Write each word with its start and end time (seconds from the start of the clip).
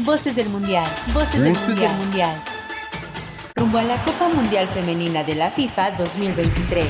Voces 0.00 0.34
del 0.34 0.48
Mundial, 0.48 0.86
Voces, 1.14 1.40
del, 1.40 1.52
mundial. 1.52 1.78
del 1.78 1.98
Mundial. 1.98 2.36
Rumbo 3.54 3.78
a 3.78 3.84
la 3.84 3.96
Copa 4.02 4.28
Mundial 4.28 4.66
Femenina 4.66 5.22
de 5.22 5.36
la 5.36 5.52
FIFA 5.52 5.92
2023. 5.92 6.84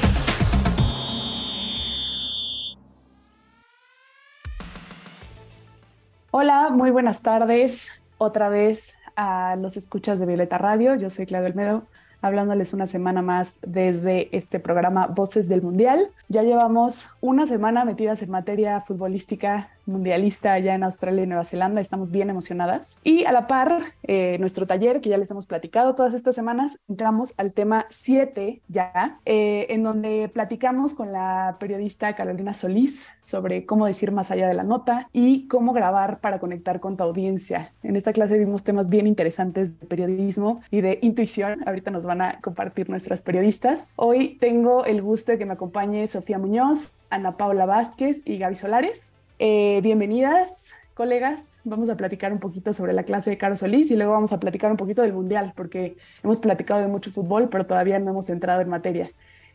Hola, 6.31 6.71
muy 6.71 6.91
buenas 6.91 7.21
tardes. 7.21 7.91
Otra 8.17 8.49
vez 8.49 8.97
a 9.17 9.57
los 9.57 9.77
escuchas 9.77 10.19
de 10.19 10.25
Violeta 10.25 10.57
Radio. 10.57 10.95
Yo 10.95 11.11
soy 11.11 11.27
Claudio 11.27 11.49
Almedo 11.49 11.87
hablándoles 12.23 12.73
una 12.73 12.87
semana 12.87 13.21
más 13.21 13.59
desde 13.61 14.35
este 14.35 14.59
programa 14.59 15.09
Voces 15.09 15.47
del 15.47 15.61
Mundial. 15.61 16.09
Ya 16.29 16.43
llevamos 16.43 17.11
una 17.21 17.47
semana 17.47 17.85
metidas 17.85 18.23
en 18.23 18.31
materia 18.31 18.81
futbolística 18.81 19.69
mundialista 19.87 20.53
allá 20.53 20.75
en 20.75 20.85
Australia 20.85 21.25
y 21.25 21.27
Nueva 21.27 21.45
Zelanda. 21.45 21.81
Estamos 21.81 22.11
bien 22.11 22.31
emocionadas. 22.31 22.99
Y 23.05 23.25
a 23.25 23.33
la 23.33 23.47
par, 23.47 23.83
eh, 24.03 24.37
nuestro 24.41 24.67
taller, 24.67 25.01
que 25.01 25.11
ya 25.11 25.19
les 25.19 25.31
hemos 25.31 25.47
platicado 25.47 25.95
todas 25.95 26.15
estas 26.15 26.35
semanas, 26.35 26.79
entramos 26.89 27.35
al 27.37 27.53
tema 27.53 27.87
7 27.91 28.61
ya, 28.69 29.19
eh, 29.25 29.67
en 29.71 29.83
donde 29.83 30.31
platicamos 30.33 30.95
con 30.95 31.13
la 31.13 31.57
periodista 31.61 32.15
Carolina 32.15 32.55
Solís 32.55 33.09
sobre 33.21 33.67
cómo 33.67 33.87
decir 33.87 34.13
más 34.13 34.31
allá 34.31 34.49
de 34.49 34.55
la 34.55 34.63
nota 34.63 35.09
y 35.13 35.47
cómo 35.49 35.73
grabar 35.73 36.21
para 36.21 36.39
conectar 36.39 36.81
con 36.81 36.97
tu 36.97 37.05
audiencia. 37.05 37.73
En 37.83 37.97
esta 37.97 38.13
clase 38.13 38.39
vimos 38.39 38.65
temas 38.65 38.89
bien 38.89 39.07
interesantes 39.07 39.79
de 39.79 39.87
periodismo 39.87 40.63
y 40.71 40.81
de 40.81 40.99
intuición. 41.03 41.67
Ahorita 41.67 41.91
nos 41.91 42.05
van 42.05 42.23
a 42.23 42.41
compartir 42.41 42.89
nuestras 42.91 43.23
periodistas. 43.23 43.87
Hoy 43.97 44.37
tengo 44.41 44.85
el 44.85 45.03
gusto 45.03 45.33
de 45.33 45.39
que 45.39 45.47
me 45.47 45.55
acompañe 45.55 46.07
Sofía 46.07 46.39
Muñoz, 46.39 46.93
Ana 47.11 47.37
Paula 47.37 47.67
Vázquez 47.67 48.23
y 48.25 48.39
Gaby 48.39 48.57
Solares. 48.57 49.15
Eh, 49.47 49.83
bienvenidas, 49.83 50.73
colegas. 50.95 51.61
Vamos 51.65 51.91
a 51.91 51.99
platicar 51.99 52.33
un 52.33 52.39
poquito 52.39 52.73
sobre 52.73 52.95
la 52.95 53.03
clase 53.03 53.29
de 53.29 53.37
Caro 53.37 53.57
Solís 53.57 53.91
y 53.91 53.95
luego 53.95 54.13
vamos 54.13 54.33
a 54.33 54.41
platicar 54.41 54.71
un 54.71 54.79
poquito 54.79 55.03
del 55.03 55.13
Mundial, 55.13 55.53
porque 55.55 55.99
hemos 56.23 56.41
platicado 56.41 56.81
de 56.81 56.89
mucho 56.89 57.13
fútbol, 57.13 57.51
pero 57.51 57.67
todavía 57.67 57.99
no 57.99 58.13
hemos 58.13 58.31
entrado 58.31 58.63
en 58.63 58.71
materia. 58.71 59.11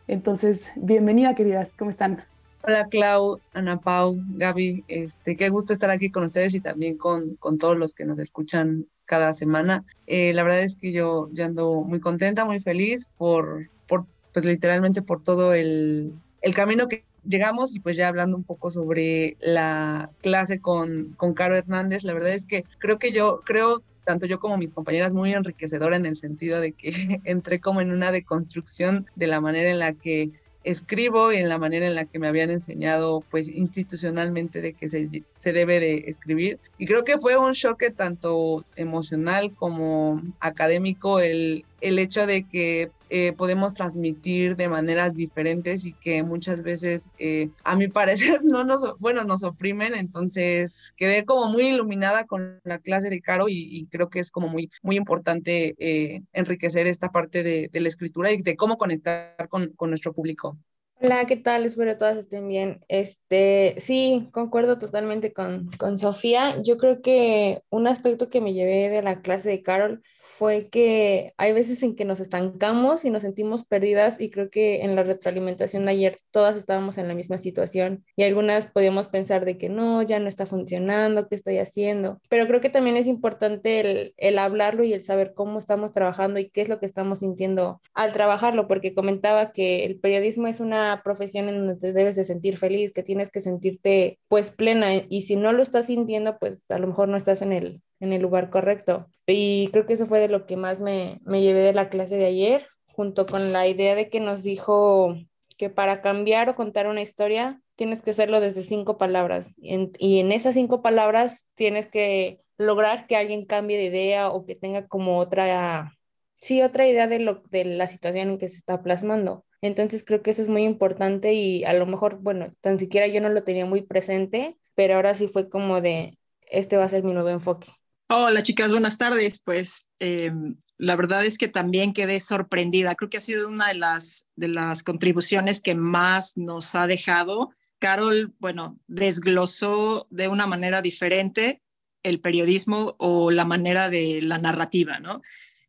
Entonces, 0.08 0.68
bienvenida, 0.76 1.34
queridas. 1.34 1.74
¿Cómo 1.76 1.90
están? 1.90 2.24
Hola, 2.62 2.86
Clau, 2.88 3.40
Ana 3.52 3.82
Pau, 3.82 4.16
Gaby. 4.36 4.84
Este, 4.88 5.36
qué 5.36 5.50
gusto 5.50 5.74
estar 5.74 5.90
aquí 5.90 6.12
con 6.12 6.24
ustedes 6.24 6.54
y 6.54 6.60
también 6.60 6.96
con, 6.96 7.34
con 7.38 7.58
todos 7.58 7.76
los 7.76 7.96
que 7.96 8.06
nos 8.06 8.20
escuchan 8.20 8.86
cada 9.06 9.34
semana. 9.34 9.86
Eh, 10.06 10.34
la 10.36 10.44
verdad 10.44 10.62
es 10.62 10.76
que 10.76 10.92
yo, 10.92 11.30
yo 11.34 11.46
ando 11.46 11.82
muy 11.82 12.00
contenta, 12.00 12.46
muy 12.46 12.60
feliz 12.60 13.10
por, 13.18 13.72
por 13.88 14.06
pues 14.34 14.46
literalmente 14.46 15.02
por 15.02 15.24
todo 15.24 15.56
el, 15.56 16.14
el 16.44 16.54
camino 16.54 16.88
que 16.88 17.09
llegamos 17.28 17.76
y 17.76 17.80
pues 17.80 17.98
ya 17.98 18.08
hablando 18.08 18.38
un 18.38 18.44
poco 18.44 18.72
sobre 18.72 19.38
la 19.40 20.10
clase 20.22 20.60
con, 20.60 21.14
con 21.18 21.34
Caro 21.34 21.56
Hernández, 21.56 22.04
la 22.04 22.14
verdad 22.14 22.34
es 22.34 22.46
que 22.46 22.66
creo 22.80 23.00
que 23.00 23.12
yo, 23.12 23.42
creo 23.46 23.84
tanto 24.04 24.26
yo 24.26 24.40
como 24.40 24.58
mis 24.58 24.72
compañeras 24.72 25.14
muy 25.14 25.34
enriquecedora 25.34 25.96
en 25.96 26.06
el 26.06 26.16
sentido 26.16 26.60
de 26.60 26.72
que 26.72 26.92
entré 27.26 27.60
como 27.60 27.82
en 27.82 27.92
una 27.92 28.12
deconstrucción 28.12 29.06
de 29.16 29.28
la 29.28 29.42
manera 29.42 29.70
en 29.70 29.80
la 29.80 29.94
que 29.94 30.32
escribo 30.64 31.32
y 31.32 31.38
en 31.38 31.48
la 31.48 31.58
manera 31.58 31.88
en 31.88 31.96
la 31.96 32.06
que 32.06 32.20
me 32.20 32.28
habían 32.28 32.50
enseñado 32.50 33.24
pues 33.30 33.48
institucionalmente 33.48 34.62
de 34.62 34.74
que 34.74 34.90
se, 34.90 35.24
se, 35.38 35.54
debe 35.54 35.80
de 35.80 36.06
escribir. 36.08 36.60
Y 36.78 36.86
creo 36.86 37.06
que 37.06 37.18
fue 37.18 37.38
un 37.38 37.54
choque 37.54 37.92
tanto 37.92 38.66
emocional 38.76 39.54
como 39.56 40.22
académico 40.40 41.20
el, 41.20 41.66
el 41.82 41.98
hecho 42.00 42.26
de 42.26 42.44
que 42.44 42.92
eh, 43.10 43.34
podemos 43.34 43.74
transmitir 43.74 44.56
de 44.56 44.70
maneras 44.70 45.16
diferentes 45.16 45.86
y 45.86 45.94
que 45.94 46.24
muchas 46.24 46.62
veces, 46.62 47.10
eh, 47.18 47.50
a 47.64 47.76
mi 47.76 47.88
parecer, 47.90 48.44
no 48.44 48.64
nos, 48.64 48.98
bueno, 49.00 49.24
nos 49.24 49.44
oprimen. 49.44 49.96
Entonces 49.96 50.94
quedé 50.98 51.26
como 51.26 51.50
muy 51.50 51.68
iluminada 51.68 52.26
con 52.26 52.60
la 52.64 52.80
clase 52.80 53.10
de 53.10 53.22
Caro 53.22 53.46
y, 53.50 53.88
creo 53.92 54.10
que 54.10 54.20
es 54.20 54.32
como 54.32 54.48
muy, 54.48 54.70
muy 54.84 54.98
importante 54.98 55.76
eh, 55.80 56.22
enriquecer 56.34 56.88
esta 56.88 57.10
parte 57.10 57.44
de, 57.44 57.70
la 57.80 57.88
escritura 57.88 58.32
y 58.32 58.42
de 58.42 58.58
cómo 58.58 58.78
conectar 58.78 59.48
con, 59.50 59.70
con 59.70 59.90
nuestro 59.90 60.14
público. 60.14 60.58
Hola, 61.02 61.26
¿qué 61.26 61.38
tal? 61.38 61.66
Espero 61.66 61.98
todas 61.98 62.18
estén 62.18 62.50
bien. 62.50 62.84
Este, 62.90 63.76
sí, 63.80 64.28
concuerdo 64.34 64.78
totalmente 64.80 65.32
con, 65.32 65.70
con 65.78 65.98
Sofía. 65.98 66.62
Yo 66.62 66.78
creo 66.78 67.02
que 67.02 67.62
un 67.70 67.88
aspecto 67.88 68.28
que 68.28 68.42
me 68.42 68.54
llevé 68.54 68.90
de 68.90 69.02
la 69.02 69.22
clase 69.22 69.48
de 69.48 69.62
Carol 69.62 70.02
fue 70.20 70.68
que 70.70 71.34
hay 71.38 71.54
veces 71.54 71.82
en 71.82 71.96
que 71.96 72.04
nos 72.04 72.20
estancamos 72.20 73.06
y 73.06 73.10
nos 73.10 73.22
sentimos 73.22 73.64
perdidas 73.66 74.20
y 74.20 74.30
creo 74.30 74.50
que 74.50 74.82
en 74.82 74.96
la 74.96 75.04
retroalimentación 75.04 75.84
de 75.84 75.92
ayer 75.92 76.20
todas 76.32 76.58
estábamos 76.58 76.98
en 76.98 77.08
la 77.08 77.14
misma 77.14 77.38
situación 77.38 78.04
y 78.18 78.24
algunas 78.24 78.66
podíamos 78.66 79.08
pensar 79.08 79.46
de 79.46 79.58
que 79.58 79.70
no, 79.70 80.02
ya 80.02 80.20
no 80.20 80.28
está 80.28 80.46
funcionando, 80.46 81.28
¿qué 81.28 81.36
estoy 81.36 81.58
haciendo? 81.58 82.20
Pero 82.30 82.48
creo 82.48 82.60
que 82.60 82.70
también 82.70 82.98
es 82.98 83.08
importante 83.08 83.80
el, 83.80 84.14
el 84.18 84.40
hablarlo 84.40 84.84
y 84.84 84.94
el 84.94 85.04
saber 85.04 85.34
cómo 85.34 85.58
estamos 85.58 85.94
trabajando 85.94 86.40
y 86.40 86.50
qué 86.50 86.62
es 86.62 86.70
lo 86.70 86.80
que 86.80 86.86
estamos 86.86 87.20
sintiendo 87.20 87.82
al 87.94 88.12
trabajarlo, 88.12 88.68
porque 88.68 88.94
comentaba 88.94 89.54
que 89.54 89.86
el 89.86 90.00
periodismo 90.00 90.48
es 90.48 90.60
una 90.60 91.02
profesión 91.04 91.48
en 91.48 91.60
donde 91.60 91.76
te 91.78 91.94
debes 91.94 92.18
de 92.18 92.26
sentir 92.26 92.58
feliz, 92.58 92.92
que 92.92 93.04
tienes 93.04 93.32
que 93.32 93.40
sentirte 93.40 94.20
pues 94.28 94.52
plena 94.52 94.96
y 95.08 95.22
si 95.22 95.38
no 95.38 95.54
lo 95.54 95.64
estás 95.64 95.86
sintiendo, 95.86 96.38
pues 96.40 96.64
a 96.70 96.78
lo 96.78 96.88
mejor 96.88 97.08
no 97.08 97.16
estás 97.16 97.42
en 97.42 97.54
el 97.54 97.82
en 98.00 98.14
el 98.14 98.22
lugar 98.22 98.50
correcto. 98.50 99.08
Y 99.26 99.70
creo 99.72 99.86
que 99.86 99.94
eso 99.94 100.06
fue 100.06 100.20
de 100.20 100.30
lo 100.30 100.46
que 100.46 100.58
más 100.58 100.80
me, 100.80 101.20
me 101.26 101.42
llevé 101.42 101.60
de 101.62 101.74
la 101.74 101.90
clase 101.90 102.18
de 102.18 102.26
ayer, 102.26 102.66
junto 102.88 103.26
con 103.26 103.54
la 103.54 103.68
idea 103.68 103.96
de 103.96 104.10
que 104.10 104.20
nos 104.20 104.44
dijo 104.44 105.16
que 105.58 105.70
para 105.70 106.02
cambiar 106.02 106.50
o 106.50 106.56
contar 106.56 106.88
una 106.88 107.02
historia 107.02 107.62
tienes 107.76 108.02
que 108.02 108.12
hacerlo 108.12 108.40
desde 108.40 108.64
cinco 108.64 108.98
palabras. 108.98 109.56
y 109.58 110.20
en 110.20 110.32
esas 110.32 110.56
cinco 110.56 110.82
palabras 110.82 111.48
tienes 111.56 111.88
que 111.88 112.42
lograr 112.58 113.08
que 113.08 113.16
alguien 113.16 113.46
cambie 113.46 113.78
de 113.78 113.86
idea 113.86 114.30
o 114.30 114.46
que 114.46 114.56
tenga 114.56 114.88
como 114.88 115.18
otra, 115.18 115.94
sí, 116.38 116.62
otra 116.62 116.88
idea 116.88 117.08
de, 117.08 117.20
lo, 117.20 117.42
de 117.50 117.66
la 117.66 117.88
situación 117.88 118.30
en 118.30 118.38
que 118.38 118.50
se 118.50 118.58
está 118.58 118.84
plasmando. 118.84 119.46
Entonces 119.62 120.04
creo 120.04 120.22
que 120.22 120.32
eso 120.32 120.42
es 120.42 120.50
muy 120.50 120.64
importante 120.64 121.34
y 121.34 121.64
a 121.64 121.74
lo 121.74 121.86
mejor, 121.86 122.20
bueno, 122.22 122.48
tan 122.62 122.80
siquiera 122.80 123.08
yo 123.08 123.22
no 123.22 123.30
lo 123.30 123.44
tenía 123.44 123.66
muy 123.66 123.82
presente, 123.82 124.58
pero 124.76 124.96
ahora 124.96 125.16
sí 125.16 125.28
fue 125.28 125.50
como 125.50 125.82
de, 125.82 126.18
este 126.52 126.78
va 126.78 126.84
a 126.86 126.90
ser 126.90 127.04
mi 127.04 127.14
nuevo 127.14 127.30
enfoque. 127.30 127.68
Hola 128.12 128.42
chicas, 128.42 128.72
buenas 128.72 128.98
tardes. 128.98 129.40
Pues 129.40 129.88
eh, 130.00 130.32
la 130.80 130.96
verdad 130.96 131.26
es 131.26 131.38
que 131.38 131.48
también 131.48 131.94
quedé 131.94 132.20
sorprendida. 132.20 132.96
Creo 132.96 133.08
que 133.08 133.18
ha 133.18 133.22
sido 133.22 133.48
una 133.48 133.68
de 133.68 133.76
las, 133.76 134.28
de 134.36 134.48
las 134.48 134.82
contribuciones 134.82 135.62
que 135.62 135.76
más 135.76 136.36
nos 136.36 136.74
ha 136.74 136.88
dejado. 136.88 137.52
Carol, 137.78 138.34
bueno, 138.40 138.80
desglosó 138.88 140.08
de 140.10 140.28
una 140.28 140.48
manera 140.48 140.82
diferente 140.82 141.62
el 142.02 142.20
periodismo 142.20 142.96
o 142.98 143.30
la 143.30 143.46
manera 143.46 143.92
de 143.92 144.22
la 144.24 144.40
narrativa, 144.40 144.98
¿no? 144.98 145.22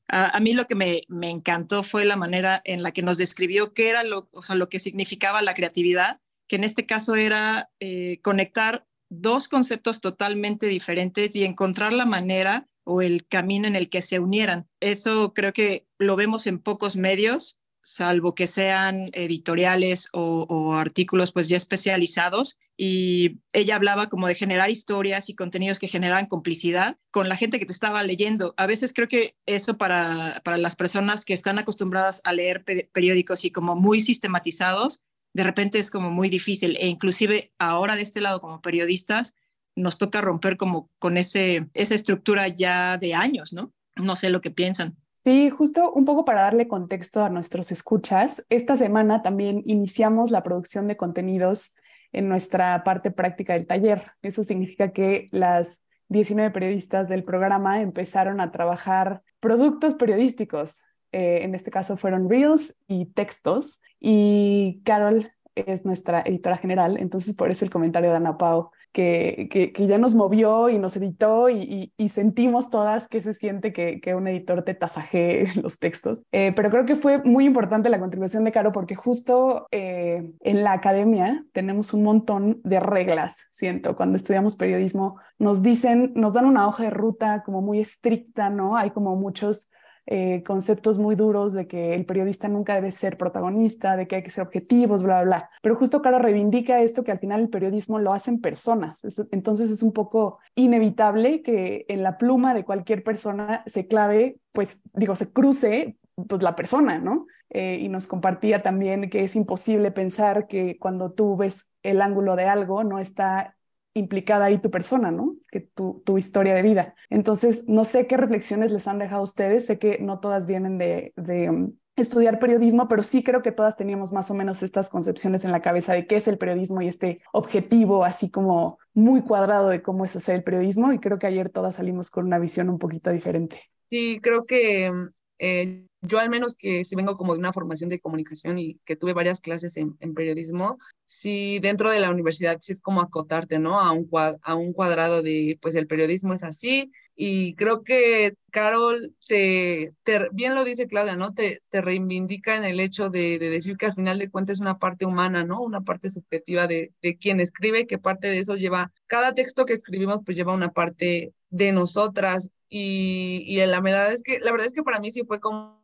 A, 0.08 0.40
mí 0.40 0.54
lo 0.54 0.66
que 0.66 0.74
me, 0.74 1.02
me, 1.08 1.28
encantó 1.28 1.82
fue 1.82 2.06
la 2.06 2.16
manera 2.16 2.62
en 2.64 2.82
la 2.82 2.92
que 2.92 3.02
nos 3.02 3.18
describió 3.18 3.74
qué 3.74 3.90
era 3.90 4.02
lo, 4.02 4.30
o 4.32 4.42
sea, 4.42 4.56
lo 4.56 4.70
que 4.70 4.78
significaba 4.78 5.42
la 5.42 5.54
creatividad, 5.54 6.20
que 6.48 6.56
en 6.56 6.64
este 6.64 6.86
caso 6.86 7.16
era 7.16 7.70
eh, 7.80 8.18
conectar 8.22 8.86
dos 9.10 9.48
conceptos 9.48 10.00
totalmente 10.00 10.66
diferentes 10.66 11.36
y 11.36 11.44
encontrar 11.44 11.92
la 11.92 12.06
manera 12.06 12.68
o 12.84 13.02
el 13.02 13.26
camino 13.26 13.68
en 13.68 13.76
el 13.76 13.90
que 13.90 14.00
se 14.00 14.18
unieran. 14.18 14.66
Eso 14.80 15.34
creo 15.34 15.52
que 15.52 15.86
lo 15.98 16.16
vemos 16.16 16.46
en 16.46 16.58
pocos 16.58 16.96
medios, 16.96 17.60
salvo 17.82 18.34
que 18.34 18.46
sean 18.46 19.10
editoriales 19.12 20.08
o, 20.12 20.74
artículos 20.74 21.32
pues 21.32 21.48
ya 21.48 21.56
especializados. 21.56 22.58
Y 22.76 23.40
ella 23.52 23.76
hablaba 23.76 24.08
como 24.08 24.26
de 24.26 24.34
generar 24.34 24.70
historias 24.70 25.28
y 25.28 25.34
contenidos 25.34 25.78
que 25.78 25.88
generan 25.88 26.26
complicidad 26.26 26.98
con 27.10 27.28
la 27.28 27.36
gente 27.36 27.58
que 27.58 27.66
te 27.66 27.72
estaba 27.72 28.02
leyendo. 28.02 28.54
A 28.56 28.66
veces 28.66 28.92
creo 28.94 29.08
que 29.08 29.36
eso 29.46 29.76
para, 29.76 30.40
para 30.44 30.58
las 30.58 30.76
personas 30.76 31.24
que 31.24 31.34
están 31.34 31.58
acostumbradas 31.58 32.20
a 32.24 32.32
leer 32.32 32.64
periódicos 32.92 33.44
y 33.44 33.50
como 33.50 33.76
muy 33.76 34.00
sistematizados, 34.00 35.04
de 35.32 35.44
repente 35.44 35.78
es 35.78 35.90
como 35.90 36.10
muy 36.10 36.28
difícil 36.28 36.76
e 36.80 36.88
inclusive 36.88 37.52
ahora 37.58 37.96
de 37.96 38.02
este 38.02 38.20
lado 38.20 38.40
como 38.40 38.60
periodistas 38.60 39.34
nos 39.76 39.98
toca 39.98 40.20
romper 40.20 40.56
como 40.56 40.90
con 40.98 41.16
ese, 41.16 41.68
esa 41.74 41.94
estructura 41.94 42.48
ya 42.48 42.98
de 42.98 43.14
años, 43.14 43.52
¿no? 43.52 43.72
No 43.96 44.16
sé 44.16 44.30
lo 44.30 44.40
que 44.40 44.50
piensan. 44.50 44.96
Sí, 45.24 45.50
justo 45.50 45.92
un 45.92 46.04
poco 46.04 46.24
para 46.24 46.42
darle 46.42 46.66
contexto 46.66 47.22
a 47.22 47.28
nuestros 47.28 47.70
escuchas, 47.72 48.44
esta 48.48 48.76
semana 48.76 49.22
también 49.22 49.62
iniciamos 49.66 50.30
la 50.30 50.42
producción 50.42 50.88
de 50.88 50.96
contenidos 50.96 51.74
en 52.12 52.28
nuestra 52.28 52.82
parte 52.84 53.10
práctica 53.10 53.52
del 53.52 53.66
taller. 53.66 54.12
Eso 54.22 54.44
significa 54.44 54.92
que 54.92 55.28
las 55.30 55.84
19 56.08 56.50
periodistas 56.50 57.08
del 57.08 57.22
programa 57.22 57.80
empezaron 57.82 58.40
a 58.40 58.50
trabajar 58.50 59.22
productos 59.40 59.94
periodísticos, 59.94 60.82
eh, 61.12 61.40
en 61.42 61.54
este 61.54 61.70
caso 61.70 61.96
fueron 61.96 62.28
reels 62.28 62.76
y 62.86 63.06
textos, 63.06 63.80
y 63.98 64.80
Carol 64.84 65.32
es 65.54 65.84
nuestra 65.84 66.22
editora 66.22 66.56
general, 66.56 66.96
entonces 66.98 67.36
por 67.36 67.50
eso 67.50 67.64
el 67.64 67.70
comentario 67.70 68.10
de 68.10 68.16
Ana 68.16 68.38
Pau 68.38 68.70
que, 68.92 69.72
que, 69.74 69.86
ya 69.86 69.98
nos 69.98 70.14
movió 70.14 70.68
y 70.68 70.78
nos 70.78 70.96
editó 70.96 71.48
y, 71.48 71.92
y, 71.96 72.08
sentimos 72.08 72.70
todas 72.70 73.08
que 73.08 73.20
se 73.20 73.34
siente 73.34 73.72
que, 73.72 74.00
que 74.00 74.14
un 74.14 74.26
editor 74.26 74.64
te 74.64 74.74
tasajee 74.74 75.46
los 75.62 75.78
textos. 75.78 76.20
Eh, 76.32 76.52
pero 76.54 76.70
creo 76.70 76.86
que 76.86 76.96
fue 76.96 77.18
muy 77.22 77.44
importante 77.44 77.88
la 77.88 78.00
contribución 78.00 78.44
de 78.44 78.52
Caro 78.52 78.72
porque 78.72 78.94
justo 78.94 79.66
eh, 79.70 80.32
en 80.40 80.64
la 80.64 80.72
academia 80.72 81.44
tenemos 81.52 81.94
un 81.94 82.02
montón 82.02 82.60
de 82.64 82.80
reglas, 82.80 83.46
siento, 83.50 83.96
cuando 83.96 84.16
estudiamos 84.16 84.56
periodismo 84.56 85.16
nos 85.38 85.62
dicen, 85.62 86.12
nos 86.16 86.32
dan 86.32 86.46
una 86.46 86.66
hoja 86.66 86.84
de 86.84 86.90
ruta 86.90 87.42
como 87.44 87.62
muy 87.62 87.80
estricta, 87.80 88.50
¿no? 88.50 88.76
Hay 88.76 88.90
como 88.90 89.14
muchos 89.16 89.70
eh, 90.06 90.42
conceptos 90.44 90.98
muy 90.98 91.14
duros 91.14 91.52
de 91.52 91.66
que 91.66 91.94
el 91.94 92.04
periodista 92.04 92.48
nunca 92.48 92.74
debe 92.74 92.92
ser 92.92 93.16
protagonista, 93.16 93.96
de 93.96 94.08
que 94.08 94.16
hay 94.16 94.22
que 94.22 94.30
ser 94.30 94.44
objetivos, 94.44 95.02
bla, 95.02 95.22
bla, 95.22 95.38
bla. 95.38 95.50
Pero 95.62 95.76
justo 95.76 96.02
Caro 96.02 96.18
reivindica 96.18 96.80
esto 96.80 97.04
que 97.04 97.12
al 97.12 97.18
final 97.18 97.40
el 97.40 97.48
periodismo 97.48 97.98
lo 97.98 98.12
hacen 98.12 98.40
personas. 98.40 99.02
entonces 99.30 99.70
es 99.70 99.82
un 99.82 99.92
poco 99.92 100.38
inevitable 100.54 101.42
que 101.42 101.84
en 101.88 102.02
la 102.02 102.18
pluma 102.18 102.54
de 102.54 102.64
cualquier 102.64 103.02
persona 103.02 103.62
se 103.66 103.86
clave, 103.86 104.38
pues 104.52 104.82
digo, 104.94 105.16
se 105.16 105.32
cruce 105.32 105.96
pues 106.28 106.42
la 106.42 106.56
persona, 106.56 106.98
¿no? 106.98 107.26
Eh, 107.50 107.78
y 107.80 107.88
nos 107.88 108.06
compartía 108.06 108.62
también 108.62 109.10
que 109.10 109.24
es 109.24 109.34
imposible 109.34 109.90
pensar 109.90 110.46
que 110.46 110.78
cuando 110.78 111.12
tú 111.12 111.36
ves 111.36 111.72
el 111.82 112.00
ángulo 112.00 112.36
de 112.36 112.44
algo 112.44 112.84
no 112.84 112.98
está 112.98 113.56
implicada 113.94 114.46
ahí 114.46 114.58
tu 114.58 114.70
persona, 114.70 115.10
¿no? 115.10 115.36
Que 115.50 115.60
tu, 115.60 116.02
tu 116.04 116.18
historia 116.18 116.54
de 116.54 116.62
vida. 116.62 116.94
Entonces, 117.08 117.64
no 117.66 117.84
sé 117.84 118.06
qué 118.06 118.16
reflexiones 118.16 118.72
les 118.72 118.86
han 118.86 118.98
dejado 118.98 119.22
ustedes, 119.22 119.66
sé 119.66 119.78
que 119.78 119.98
no 119.98 120.20
todas 120.20 120.46
vienen 120.46 120.78
de, 120.78 121.12
de 121.16 121.50
um, 121.50 121.72
estudiar 121.96 122.38
periodismo, 122.38 122.88
pero 122.88 123.02
sí 123.02 123.22
creo 123.22 123.42
que 123.42 123.52
todas 123.52 123.76
teníamos 123.76 124.12
más 124.12 124.30
o 124.30 124.34
menos 124.34 124.62
estas 124.62 124.90
concepciones 124.90 125.44
en 125.44 125.52
la 125.52 125.60
cabeza 125.60 125.92
de 125.92 126.06
qué 126.06 126.16
es 126.16 126.28
el 126.28 126.38
periodismo 126.38 126.82
y 126.82 126.88
este 126.88 127.18
objetivo 127.32 128.04
así 128.04 128.30
como 128.30 128.78
muy 128.94 129.22
cuadrado 129.22 129.68
de 129.68 129.82
cómo 129.82 130.04
es 130.04 130.16
hacer 130.16 130.36
el 130.36 130.44
periodismo 130.44 130.92
y 130.92 130.98
creo 130.98 131.18
que 131.18 131.26
ayer 131.26 131.50
todas 131.50 131.76
salimos 131.76 132.10
con 132.10 132.26
una 132.26 132.38
visión 132.38 132.68
un 132.68 132.78
poquito 132.78 133.10
diferente. 133.10 133.60
Sí, 133.88 134.20
creo 134.22 134.46
que 134.46 134.92
eh, 135.40 135.86
yo 136.02 136.18
al 136.18 136.28
menos 136.30 136.54
que 136.54 136.84
si 136.84 136.96
vengo 136.96 137.16
como 137.16 137.32
de 137.32 137.38
una 137.38 137.52
formación 137.52 137.88
de 137.88 137.98
comunicación 137.98 138.58
y 138.58 138.74
que 138.84 138.96
tuve 138.96 139.14
varias 139.14 139.40
clases 139.40 139.76
en, 139.76 139.96
periodismo, 140.14 140.78
sí 141.04 141.58
dentro 141.60 141.90
de 141.90 142.00
la 142.00 142.10
universidad 142.10 142.58
sí 142.60 142.72
es 142.72 142.80
como 142.80 143.00
acotarte, 143.00 143.58
¿no? 143.58 143.80
A 143.80 143.92
un, 143.92 144.08
a 144.42 144.54
un 144.54 144.72
cuadrado 144.72 145.22
de, 145.22 145.58
pues 145.62 145.74
el 145.76 145.86
periodismo 145.86 146.34
es 146.34 146.42
así 146.42 146.90
y 147.16 147.54
creo 147.54 147.82
que 147.84 148.34
Carol, 148.50 149.14
te, 149.28 149.94
bien 150.32 150.54
lo 150.54 150.64
dice 150.64 150.86
Claudia, 150.86 151.16
¿no? 151.16 151.32
Te, 151.34 151.62
te 151.70 151.80
reivindica 151.80 152.56
en 152.56 152.64
el 152.64 152.80
hecho 152.80 153.08
de, 153.10 153.38
de, 153.38 153.50
decir 153.50 153.76
que 153.76 153.86
al 153.86 153.94
final 153.94 154.18
de 154.18 154.30
cuentas 154.30 154.54
es 154.54 154.60
una 154.60 154.78
parte 154.78 155.06
humana, 155.06 155.44
¿no? 155.44 155.62
Una 155.62 155.82
parte 155.82 156.10
subjetiva 156.10 156.66
de, 156.66 156.92
de 157.02 157.16
quien 157.16 157.40
escribe, 157.40 157.86
que 157.86 157.98
parte 157.98 158.28
de 158.28 158.40
eso 158.40 158.56
lleva, 158.56 158.92
cada 159.06 159.34
texto 159.34 159.64
que 159.66 159.74
escribimos 159.74 160.20
pues 160.24 160.36
lleva 160.36 160.54
una 160.54 160.70
parte 160.72 161.32
de 161.50 161.72
nosotras 161.72 162.50
y, 162.68 163.44
y 163.46 163.64
la 163.66 163.80
verdad 163.80 164.12
es 164.12 164.22
que, 164.22 164.38
la 164.40 164.52
verdad 164.52 164.68
es 164.68 164.72
que 164.72 164.82
para 164.82 165.00
mí 165.00 165.10
sí 165.10 165.22
fue 165.26 165.40
como 165.40 165.80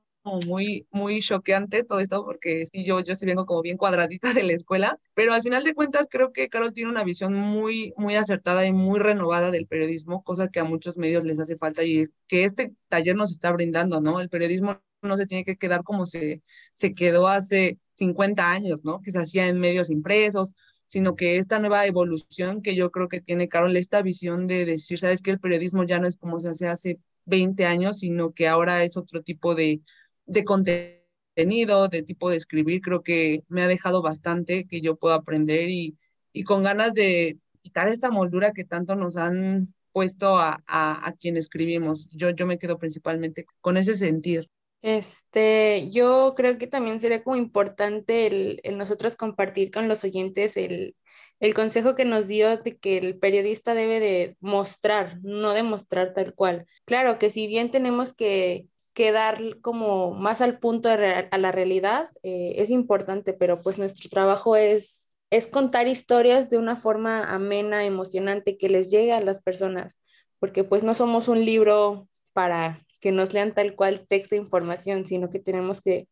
muy, 0.46 0.86
muy 0.90 1.20
choqueante 1.20 1.84
todo 1.84 2.00
esto, 2.00 2.24
porque 2.24 2.66
sí, 2.72 2.84
yo, 2.84 3.00
yo 3.00 3.14
sí 3.14 3.26
vengo 3.26 3.46
como 3.46 3.62
bien 3.62 3.76
cuadradita 3.76 4.32
de 4.34 4.42
la 4.42 4.52
escuela, 4.54 4.98
pero 5.14 5.32
al 5.32 5.42
final 5.42 5.62
de 5.64 5.74
cuentas 5.74 6.08
creo 6.10 6.32
que 6.32 6.48
Carol 6.48 6.72
tiene 6.72 6.90
una 6.90 7.04
visión 7.04 7.34
muy, 7.34 7.94
muy 7.96 8.16
acertada 8.16 8.66
y 8.66 8.72
muy 8.72 8.98
renovada 9.00 9.50
del 9.50 9.66
periodismo, 9.66 10.24
cosa 10.24 10.48
que 10.48 10.60
a 10.60 10.64
muchos 10.64 10.98
medios 10.98 11.24
les 11.24 11.38
hace 11.38 11.56
falta 11.56 11.84
y 11.84 12.06
que 12.26 12.44
este 12.44 12.74
taller 12.88 13.16
nos 13.16 13.30
está 13.30 13.52
brindando, 13.52 14.00
¿no? 14.00 14.20
El 14.20 14.28
periodismo 14.28 14.80
no 15.02 15.16
se 15.16 15.26
tiene 15.26 15.44
que 15.44 15.56
quedar 15.56 15.84
como 15.84 16.06
se, 16.06 16.42
se 16.74 16.94
quedó 16.94 17.28
hace 17.28 17.78
50 17.94 18.50
años, 18.50 18.84
¿no? 18.84 19.00
Que 19.02 19.12
se 19.12 19.19
hacía 19.20 19.46
en 19.46 19.60
medios 19.60 19.90
impresos, 19.90 20.54
sino 20.86 21.16
que 21.16 21.38
esta 21.38 21.58
nueva 21.58 21.86
evolución 21.86 22.62
que 22.62 22.74
yo 22.74 22.90
creo 22.90 23.08
que 23.08 23.20
tiene 23.20 23.48
Carol, 23.48 23.76
esta 23.76 24.02
visión 24.02 24.46
de 24.46 24.64
decir, 24.64 24.98
sabes 24.98 25.22
que 25.22 25.30
el 25.32 25.40
periodismo 25.40 25.84
ya 25.84 25.98
no 25.98 26.06
es 26.06 26.16
como 26.16 26.40
se 26.40 26.48
hace 26.48 26.68
hace 26.68 26.98
20 27.26 27.66
años, 27.66 27.98
sino 27.98 28.32
que 28.32 28.48
ahora 28.48 28.82
es 28.84 28.96
otro 28.96 29.22
tipo 29.22 29.54
de, 29.54 29.80
de 30.26 30.44
contenido, 30.44 31.88
de 31.88 32.02
tipo 32.02 32.30
de 32.30 32.36
escribir, 32.36 32.80
creo 32.80 33.02
que 33.02 33.44
me 33.48 33.62
ha 33.62 33.68
dejado 33.68 34.02
bastante 34.02 34.66
que 34.66 34.80
yo 34.80 34.96
puedo 34.96 35.14
aprender 35.14 35.68
y, 35.70 35.96
y 36.32 36.44
con 36.44 36.62
ganas 36.62 36.94
de 36.94 37.38
quitar 37.62 37.88
esta 37.88 38.10
moldura 38.10 38.52
que 38.52 38.64
tanto 38.64 38.94
nos 38.94 39.16
han 39.16 39.74
puesto 39.96 40.38
a, 40.38 40.62
a, 40.66 41.12
quien 41.18 41.38
escribimos. 41.38 42.08
Yo, 42.10 42.30
yo 42.30 42.46
me 42.46 42.58
quedo 42.58 42.78
principalmente 42.78 43.46
con 43.62 43.78
ese 43.78 43.94
sentir. 43.94 44.50
Este, 44.86 45.90
yo 45.90 46.34
creo 46.36 46.58
que 46.58 46.68
también 46.68 47.00
sería 47.00 47.24
como 47.24 47.34
importante 47.34 48.28
el, 48.28 48.60
nosotros 48.78 49.16
compartir 49.16 49.72
con 49.72 49.88
los 49.88 50.04
oyentes 50.04 50.56
el, 50.56 50.94
el 51.40 51.54
consejo 51.54 51.96
que 51.96 52.04
nos 52.04 52.28
dio 52.28 52.56
de 52.58 52.76
que 52.78 52.96
el 52.98 53.18
periodista 53.18 53.74
debe 53.74 53.98
de 53.98 54.36
mostrar, 54.38 55.18
no 55.24 55.54
demostrar 55.54 56.14
tal 56.14 56.34
cual. 56.34 56.66
Claro 56.84 57.18
que 57.18 57.30
si 57.30 57.48
bien 57.48 57.72
tenemos 57.72 58.14
que 58.14 58.68
quedar 58.94 59.58
como 59.60 60.12
más 60.14 60.40
al 60.40 60.60
punto 60.60 60.88
a 60.88 60.96
la 61.36 61.50
realidad 61.50 62.08
eh, 62.22 62.54
es 62.58 62.70
importante, 62.70 63.32
pero 63.32 63.60
pues 63.60 63.80
nuestro 63.80 64.08
trabajo 64.08 64.54
es, 64.54 65.16
es 65.30 65.48
contar 65.48 65.88
historias 65.88 66.48
de 66.48 66.58
una 66.58 66.76
forma 66.76 67.34
amena, 67.34 67.84
emocionante, 67.84 68.56
que 68.56 68.68
les 68.68 68.92
llegue 68.92 69.12
a 69.12 69.20
las 69.20 69.42
personas, 69.42 69.96
porque 70.38 70.62
pues 70.62 70.84
no 70.84 70.94
somos 70.94 71.26
un 71.26 71.44
libro 71.44 72.06
para 72.32 72.85
que 73.00 73.12
nos 73.12 73.32
lean 73.32 73.54
tal 73.54 73.75
cual 73.75 74.06
texto 74.06 74.34
de 74.34 74.43
información, 74.43 75.06
sino 75.06 75.31
que 75.31 75.38
tenemos 75.38 75.81
que 75.81 76.08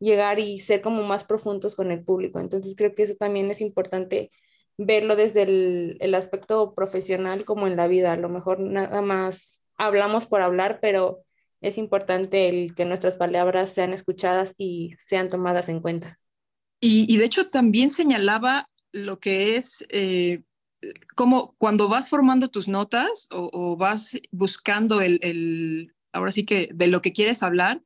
llegar 0.00 0.40
y 0.40 0.60
ser 0.60 0.82
como 0.82 1.02
más 1.04 1.24
profundos 1.24 1.74
con 1.74 1.90
el 1.90 2.04
público. 2.04 2.40
Entonces 2.40 2.74
creo 2.76 2.94
que 2.94 3.04
eso 3.04 3.14
también 3.14 3.50
es 3.50 3.60
importante 3.60 4.30
verlo 4.76 5.16
desde 5.16 5.42
el, 5.42 5.96
el 6.00 6.14
aspecto 6.14 6.74
profesional 6.74 7.44
como 7.44 7.66
en 7.66 7.76
la 7.76 7.88
vida. 7.88 8.12
A 8.12 8.16
lo 8.16 8.28
mejor 8.28 8.60
nada 8.60 9.00
más 9.02 9.60
hablamos 9.76 10.26
por 10.26 10.42
hablar, 10.42 10.78
pero 10.80 11.24
es 11.60 11.78
importante 11.78 12.48
el 12.48 12.74
que 12.74 12.84
nuestras 12.84 13.16
palabras 13.16 13.70
sean 13.70 13.92
escuchadas 13.92 14.54
y 14.58 14.94
sean 15.06 15.28
tomadas 15.28 15.68
en 15.68 15.80
cuenta. 15.80 16.18
Y, 16.80 17.16
de 17.16 17.24
hecho 17.24 17.48
también 17.48 17.90
señalaba 17.90 18.68
lo 18.92 19.18
que 19.18 19.56
es 19.56 19.86
eh, 19.88 20.42
como 21.14 21.54
cuando 21.56 21.88
vas 21.88 22.10
formando 22.10 22.48
tus 22.48 22.68
notas 22.68 23.26
o, 23.30 23.76
vas 23.78 24.18
buscando 24.30 25.00
el, 25.00 25.93
ahora 26.14 26.30
sí 26.30 26.46
que 26.46 26.70
de 26.72 26.86
lo 26.86 27.02
que 27.02 27.12
quieres 27.12 27.42
hablar, 27.42 27.82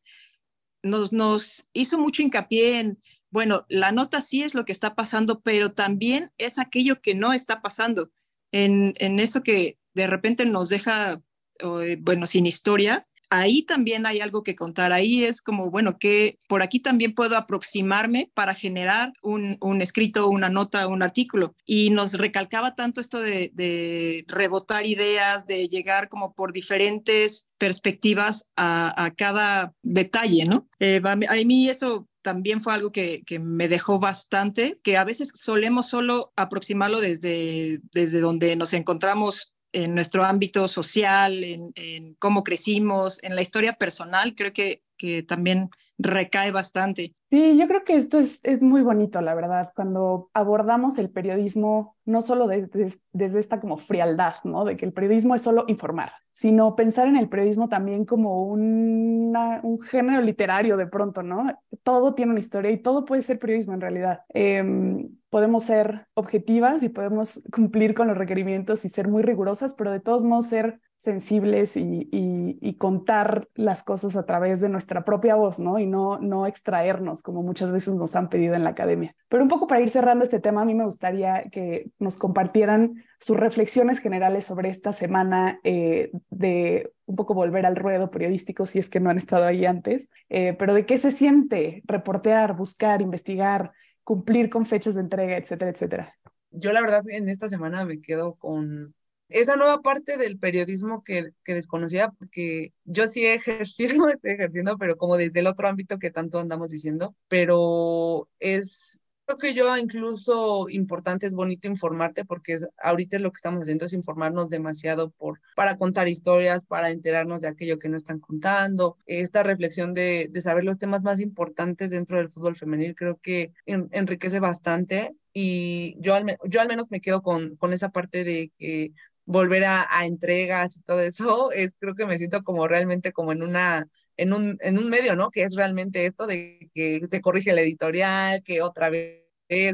nos, 0.82 1.12
nos 1.12 1.66
hizo 1.72 1.98
mucho 1.98 2.22
hincapié 2.22 2.78
en, 2.78 2.98
bueno, 3.30 3.66
la 3.68 3.90
nota 3.90 4.20
sí 4.20 4.42
es 4.42 4.54
lo 4.54 4.64
que 4.64 4.72
está 4.72 4.94
pasando, 4.94 5.40
pero 5.40 5.72
también 5.72 6.30
es 6.38 6.58
aquello 6.58 7.00
que 7.00 7.14
no 7.14 7.32
está 7.32 7.60
pasando, 7.62 8.10
en, 8.52 8.94
en 8.98 9.18
eso 9.18 9.42
que 9.42 9.78
de 9.94 10.06
repente 10.06 10.44
nos 10.46 10.68
deja, 10.68 11.20
eh, 11.58 11.96
bueno, 12.00 12.26
sin 12.26 12.46
historia, 12.46 13.07
ahí 13.30 13.62
también 13.62 14.06
hay 14.06 14.20
algo 14.20 14.42
que 14.42 14.56
contar. 14.56 14.92
Ahí 14.92 15.24
es 15.24 15.42
como, 15.42 15.70
bueno, 15.70 15.98
que 15.98 16.38
por 16.48 16.62
aquí 16.62 16.80
también 16.80 17.14
puedo 17.14 17.36
aproximarme 17.36 18.30
para 18.34 18.54
generar 18.54 19.12
un, 19.22 19.58
escrito, 19.80 20.28
una 20.28 20.48
nota, 20.48 20.86
un 20.86 21.02
artículo. 21.02 21.54
Y 21.64 21.90
nos 21.90 22.14
recalcaba 22.14 22.74
tanto 22.74 23.00
esto 23.00 23.20
de, 23.20 24.24
rebotar 24.28 24.86
ideas, 24.86 25.46
de 25.46 25.68
llegar 25.68 26.08
como 26.08 26.34
por 26.34 26.52
diferentes 26.52 27.48
perspectivas 27.58 28.50
a, 28.56 29.12
cada 29.16 29.72
detalle, 29.82 30.44
¿no? 30.44 30.68
Eh, 30.78 31.00
a 31.04 31.16
mí 31.16 31.68
eso 31.68 32.08
también 32.22 32.60
fue 32.60 32.74
algo 32.74 32.92
que, 32.92 33.22
me 33.40 33.68
dejó 33.68 33.98
bastante, 33.98 34.78
que 34.82 34.96
a 34.96 35.04
veces 35.04 35.32
solemos 35.34 35.88
solo 35.88 36.32
aproximarlo 36.36 37.00
desde, 37.00 37.80
desde 37.92 38.20
donde 38.20 38.54
nos 38.56 38.74
encontramos 38.74 39.54
en 39.72 39.94
nuestro 39.94 40.24
ámbito 40.24 40.68
social, 40.68 41.44
en, 41.44 42.14
cómo 42.18 42.42
crecimos, 42.42 43.22
en 43.22 43.34
la 43.34 43.42
historia 43.42 43.74
personal, 43.74 44.34
creo 44.34 44.52
que, 44.52 44.82
que 44.96 45.22
también 45.22 45.70
recae 45.98 46.50
bastante. 46.50 47.14
Sí, 47.30 47.58
yo 47.58 47.68
creo 47.68 47.84
que 47.84 47.94
esto 47.94 48.18
es, 48.18 48.40
es 48.42 48.62
muy 48.62 48.80
bonito, 48.80 49.20
la 49.20 49.34
verdad, 49.34 49.70
cuando 49.76 50.30
abordamos 50.32 50.96
el 50.96 51.10
periodismo 51.10 51.94
no 52.06 52.22
solo 52.22 52.46
desde, 52.46 52.94
desde 53.12 53.38
esta 53.38 53.60
como 53.60 53.76
frialdad, 53.76 54.36
¿no? 54.44 54.64
De 54.64 54.78
que 54.78 54.86
el 54.86 54.94
periodismo 54.94 55.34
es 55.34 55.42
solo 55.42 55.66
informar, 55.68 56.12
sino 56.32 56.74
pensar 56.74 57.06
en 57.06 57.16
el 57.16 57.28
periodismo 57.28 57.68
también 57.68 58.06
como 58.06 58.44
un 58.44 59.78
género 59.90 60.22
literario 60.22 60.78
de 60.78 60.86
pronto, 60.86 61.22
¿no? 61.22 61.46
Todo 61.82 62.14
tiene 62.14 62.30
una 62.30 62.40
historia 62.40 62.70
y 62.70 62.78
todo 62.82 63.04
puede 63.04 63.20
ser 63.20 63.38
periodismo 63.38 63.74
en 63.74 63.82
realidad. 63.82 64.20
Em, 64.30 65.10
podemos 65.28 65.64
ser 65.64 66.06
objetivas 66.14 66.82
y 66.82 66.88
podemos 66.88 67.42
cumplir 67.52 67.92
con 67.94 68.08
los 68.08 68.16
requerimientos 68.16 68.86
y 68.86 68.88
ser 68.88 69.06
muy 69.06 69.22
rigurosas, 69.22 69.74
pero 69.74 69.90
de 69.90 70.00
todos 70.00 70.24
modos 70.24 70.46
ser 70.46 70.80
sensibles 70.98 71.76
y, 71.76 72.76
contar 72.78 73.48
las 73.54 73.82
cosas 73.82 74.14
a 74.14 74.24
través 74.24 74.60
de 74.60 74.68
nuestra 74.68 75.04
propia 75.04 75.34
voz, 75.34 75.58
¿no? 75.58 75.78
Y 75.80 75.86
no, 75.86 76.18
no 76.18 76.46
extraernos, 76.46 77.22
como 77.22 77.42
muchas 77.42 77.72
veces 77.72 77.94
nos 77.94 78.14
han 78.14 78.28
pedido 78.28 78.54
en 78.54 78.62
la 78.62 78.70
academia. 78.70 79.16
Pero 79.28 79.42
un 79.42 79.48
poco 79.48 79.66
para 79.66 79.80
ir 79.80 79.90
cerrando 79.90 80.22
este 80.22 80.38
tema, 80.38 80.62
a 80.62 80.64
mí 80.64 80.74
me 80.74 80.84
gustaría 80.84 81.44
que 81.50 81.90
nos 81.98 82.18
compartieran 82.18 83.04
sus 83.18 83.36
reflexiones 83.36 83.98
generales 83.98 84.44
sobre 84.44 84.68
esta 84.68 84.92
semana 84.92 85.58
eh, 85.64 86.12
de 86.30 86.92
un 87.06 87.16
poco 87.16 87.34
volver 87.34 87.66
al 87.66 87.74
ruedo 87.74 88.10
periodístico, 88.10 88.66
si 88.66 88.78
es 88.78 88.88
que 88.88 89.00
no 89.00 89.10
han 89.10 89.18
estado 89.18 89.44
ahí 89.44 89.64
antes, 89.66 90.10
eh, 90.28 90.54
pero 90.58 90.74
de 90.74 90.86
qué 90.86 90.98
se 90.98 91.10
siente 91.10 91.82
reportear, 91.86 92.54
buscar, 92.54 93.02
investigar, 93.02 93.72
cumplir 94.04 94.50
con 94.50 94.66
fechas 94.66 94.94
de 94.94 95.00
entrega, 95.00 95.36
etcétera, 95.36 95.70
etcétera. 95.70 96.14
yo 96.50 96.72
la 96.72 96.80
verdad 96.80 97.02
en 97.08 97.28
esta 97.28 97.48
semana 97.48 97.84
me 97.84 98.00
quedo 98.00 98.34
con 98.34 98.94
esa 99.28 99.56
nueva 99.56 99.80
parte 99.82 100.16
del 100.16 100.38
periodismo 100.38 101.02
que, 101.04 101.30
que 101.44 101.54
desconocía, 101.54 102.10
porque 102.10 102.72
yo 102.84 103.08
sí 103.08 103.26
he 103.26 103.34
ejercido, 103.34 104.08
estoy 104.08 104.32
ejerciendo, 104.32 104.78
pero 104.78 104.96
como 104.96 105.16
desde 105.16 105.40
el 105.40 105.46
otro 105.46 105.68
ámbito 105.68 105.98
que 105.98 106.10
tanto 106.10 106.38
andamos 106.38 106.70
diciendo, 106.70 107.14
pero 107.28 108.28
es 108.40 109.00
creo 109.28 109.38
que 109.38 109.54
yo 109.54 109.76
incluso 109.76 110.70
importante 110.70 111.26
es 111.26 111.34
bonito 111.34 111.68
informarte 111.68 112.24
porque 112.24 112.58
ahorita 112.78 113.18
lo 113.18 113.30
que 113.30 113.36
estamos 113.36 113.62
haciendo 113.62 113.84
es 113.84 113.92
informarnos 113.92 114.48
demasiado 114.48 115.10
por, 115.10 115.40
para 115.54 115.76
contar 115.76 116.08
historias, 116.08 116.64
para 116.64 116.90
enterarnos 116.90 117.42
de 117.42 117.48
aquello 117.48 117.78
que 117.78 117.90
no 117.90 117.98
están 117.98 118.20
contando. 118.20 118.96
Esta 119.04 119.42
reflexión 119.42 119.92
de, 119.92 120.28
de 120.30 120.40
saber 120.40 120.64
los 120.64 120.78
temas 120.78 121.04
más 121.04 121.20
importantes 121.20 121.90
dentro 121.90 122.16
del 122.16 122.30
fútbol 122.30 122.56
femenil 122.56 122.94
creo 122.94 123.18
que 123.20 123.52
enriquece 123.66 124.40
bastante 124.40 125.14
y 125.34 125.94
yo 126.00 126.14
al, 126.14 126.38
yo 126.46 126.60
al 126.60 126.68
menos 126.68 126.90
me 126.90 127.00
quedo 127.02 127.22
con, 127.22 127.56
con 127.56 127.74
esa 127.74 127.90
parte 127.90 128.24
de 128.24 128.50
que 128.58 128.92
volver 129.28 129.64
a, 129.66 129.86
entregas 130.06 130.76
y 130.76 130.80
todo 130.80 131.00
eso, 131.00 131.52
es 131.52 131.74
creo 131.78 131.94
que 131.94 132.06
me 132.06 132.16
siento 132.16 132.42
como 132.42 132.66
realmente 132.66 133.12
como 133.12 133.32
en 133.32 133.42
una 133.42 133.86
en 134.16 134.32
un, 134.32 134.58
en 134.62 134.78
un 134.78 134.88
medio, 134.88 135.14
¿no? 135.16 135.30
Que 135.30 135.42
es 135.42 135.54
realmente 135.54 136.06
esto 136.06 136.26
de 136.26 136.70
que 136.74 137.06
te 137.08 137.20
corrige 137.20 137.50
el 137.50 137.58
editorial, 137.58 138.42
que 138.42 138.62
otra 138.62 138.90
vez 138.90 139.22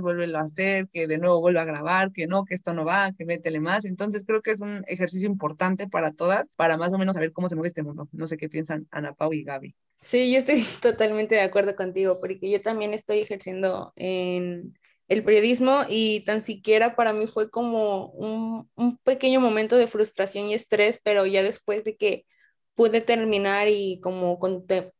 vuelve 0.00 0.37
a 0.37 0.40
hacer, 0.40 0.88
que 0.88 1.06
de 1.06 1.18
nuevo 1.18 1.40
vuelve 1.40 1.61
a 1.61 1.64
grabar, 1.64 2.12
que 2.12 2.26
no, 2.26 2.44
que 2.44 2.54
esto 2.54 2.75
no 2.75 2.84
va, 2.84 3.12
que 3.16 3.25
métele 3.25 3.61
más. 3.61 3.84
Entonces 3.84 4.25
creo 4.26 4.42
que 4.42 4.50
es 4.50 4.61
un 4.61 4.82
ejercicio 4.88 5.28
importante 5.28 5.88
para 5.88 6.12
todas, 6.12 6.49
para 6.56 6.76
más 6.76 6.92
o 6.92 6.99
menos 6.99 7.14
saber 7.14 7.32
cómo 7.32 7.49
se 7.49 7.54
mueve 7.54 7.68
este 7.68 7.82
mundo. 7.82 8.08
No 8.12 8.26
sé 8.26 8.37
qué 8.37 8.49
piensan 8.49 8.87
Ana 8.90 9.14
Pau 9.14 9.32
y 9.32 9.44
Gaby. 9.44 9.75
Sí, 10.02 10.32
yo 10.32 10.38
estoy 10.38 10.62
totalmente 10.82 11.37
de 11.37 11.42
acuerdo 11.42 11.75
contigo, 11.75 12.18
porque 12.20 12.50
yo 12.50 12.61
también 12.61 12.92
estoy 12.92 13.20
ejerciendo 13.20 13.92
en 13.96 14.76
el 15.14 15.25
periodismo 15.25 15.83
y 15.88 16.21
tan 16.21 16.42
siquiera 16.42 16.97
para 16.97 17.12
mí 17.12 17.26
fue 17.26 17.50
como 17.50 18.09
un, 18.09 18.68
un, 18.76 18.99
pequeño 18.99 19.40
momento 19.40 19.76
de 19.76 19.87
frustración 19.87 20.47
y 20.47 20.54
estrés, 20.54 21.00
pero 21.02 21.26
ya 21.26 21.42
después 21.42 21.85
de 21.85 21.97
que 21.97 22.26
pude 22.75 23.00
terminar 23.00 23.68
y 23.68 24.00
como 24.00 24.38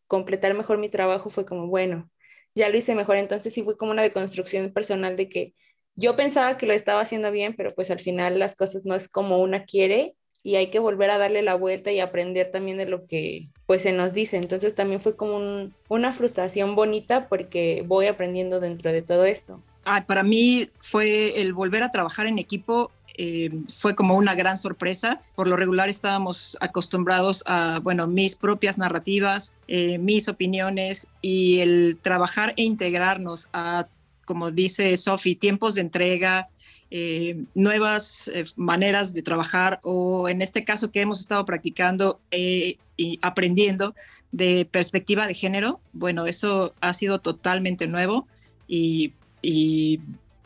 completar 0.07 0.55
mejor 0.55 0.79
mi 0.79 0.89
trabajo 0.89 1.31
fue 1.31 1.45
como, 1.45 1.67
bueno, 1.69 2.11
ya 2.55 2.69
lo 2.69 2.77
hice 2.77 2.95
mejor, 2.95 3.17
entonces 3.17 3.53
sí 3.53 3.63
fue 3.63 3.77
como 3.77 3.93
una 3.93 4.03
deconstrucción 4.03 4.73
personal 4.73 5.17
de 5.17 5.29
que 5.29 5.55
yo 5.97 6.17
pensaba 6.17 6.57
que 6.57 6.67
lo 6.67 6.73
estaba 6.73 7.01
haciendo 7.01 7.31
bien, 7.31 7.55
pero 7.57 7.75
pues 7.75 7.91
al 7.91 8.01
final 8.01 8.39
las 8.39 8.57
cosas 8.57 8.85
no 8.85 8.95
es 8.95 9.09
como 9.09 9.39
una 9.39 9.65
quiere 9.65 10.17
y 10.43 10.57
hay 10.57 10.71
que 10.71 10.79
volver 10.79 11.11
a 11.11 11.19
darle 11.19 11.43
la 11.43 11.55
vuelta 11.55 11.91
y 11.93 12.01
aprender 12.01 12.51
también 12.51 12.77
de 12.77 12.87
lo 12.87 13.07
que 13.07 13.49
pues 13.67 13.83
se 13.83 13.93
nos 13.93 14.13
dice. 14.13 14.37
Entonces 14.37 14.75
también 14.75 15.01
fue 15.01 15.17
como 15.17 15.73
una 15.89 16.13
frustración 16.13 16.75
bonita 16.77 17.29
porque 17.29 17.85
voy 17.87 18.07
aprendiendo 18.07 18.61
dentro 18.61 18.93
de 18.93 19.03
todo 19.03 19.25
esto 19.25 19.63
para 20.07 20.23
mí 20.23 20.69
fue 20.81 21.41
el 21.41 21.53
volver 21.53 21.83
a 21.83 21.91
trabajar 21.91 22.27
en 22.27 22.39
equipo, 22.39 22.91
eh, 23.17 23.51
fue 23.73 23.95
como 23.95 24.17
una 24.17 24.35
gran 24.35 24.57
sorpresa. 24.59 25.21
Por 25.35 25.49
lo 25.49 25.57
regular 25.57 25.89
estábamos 25.89 26.57
acostumbrados 26.61 27.43
a, 27.47 27.81
bueno, 27.83 28.07
mis 28.07 28.35
propias 28.35 28.79
narrativas, 28.79 29.55
eh, 29.69 29.99
mis 29.99 30.29
opiniones 30.29 31.09
y 31.23 31.61
el 31.61 31.99
trabajar 32.03 32.55
e 32.57 32.63
integrarnos 32.63 33.49
a, 33.53 33.87
como 34.25 34.51
dice 34.51 34.97
Sofi, 34.97 35.37
tiempos 35.37 35.75
de 35.75 35.83
entrega, 35.83 36.49
eh, 36.91 37.45
nuevas 37.55 38.31
maneras 38.57 39.15
de 39.15 39.23
trabajar 39.23 39.81
o 39.83 40.29
en 40.29 40.43
este 40.43 40.65
caso 40.65 40.91
que 40.91 41.01
hemos 41.01 41.21
estado 41.21 41.45
practicando 41.45 42.21
y 42.31 42.79
aprendiendo 43.23 43.95
de 44.31 44.69
perspectiva 44.71 45.27
de 45.27 45.35
género, 45.35 45.81
bueno, 45.93 46.27
eso 46.27 46.75
ha 46.81 46.93
sido 46.93 47.21
totalmente 47.21 47.87
nuevo 47.87 48.29
y 48.69 49.13
y 49.45 50.01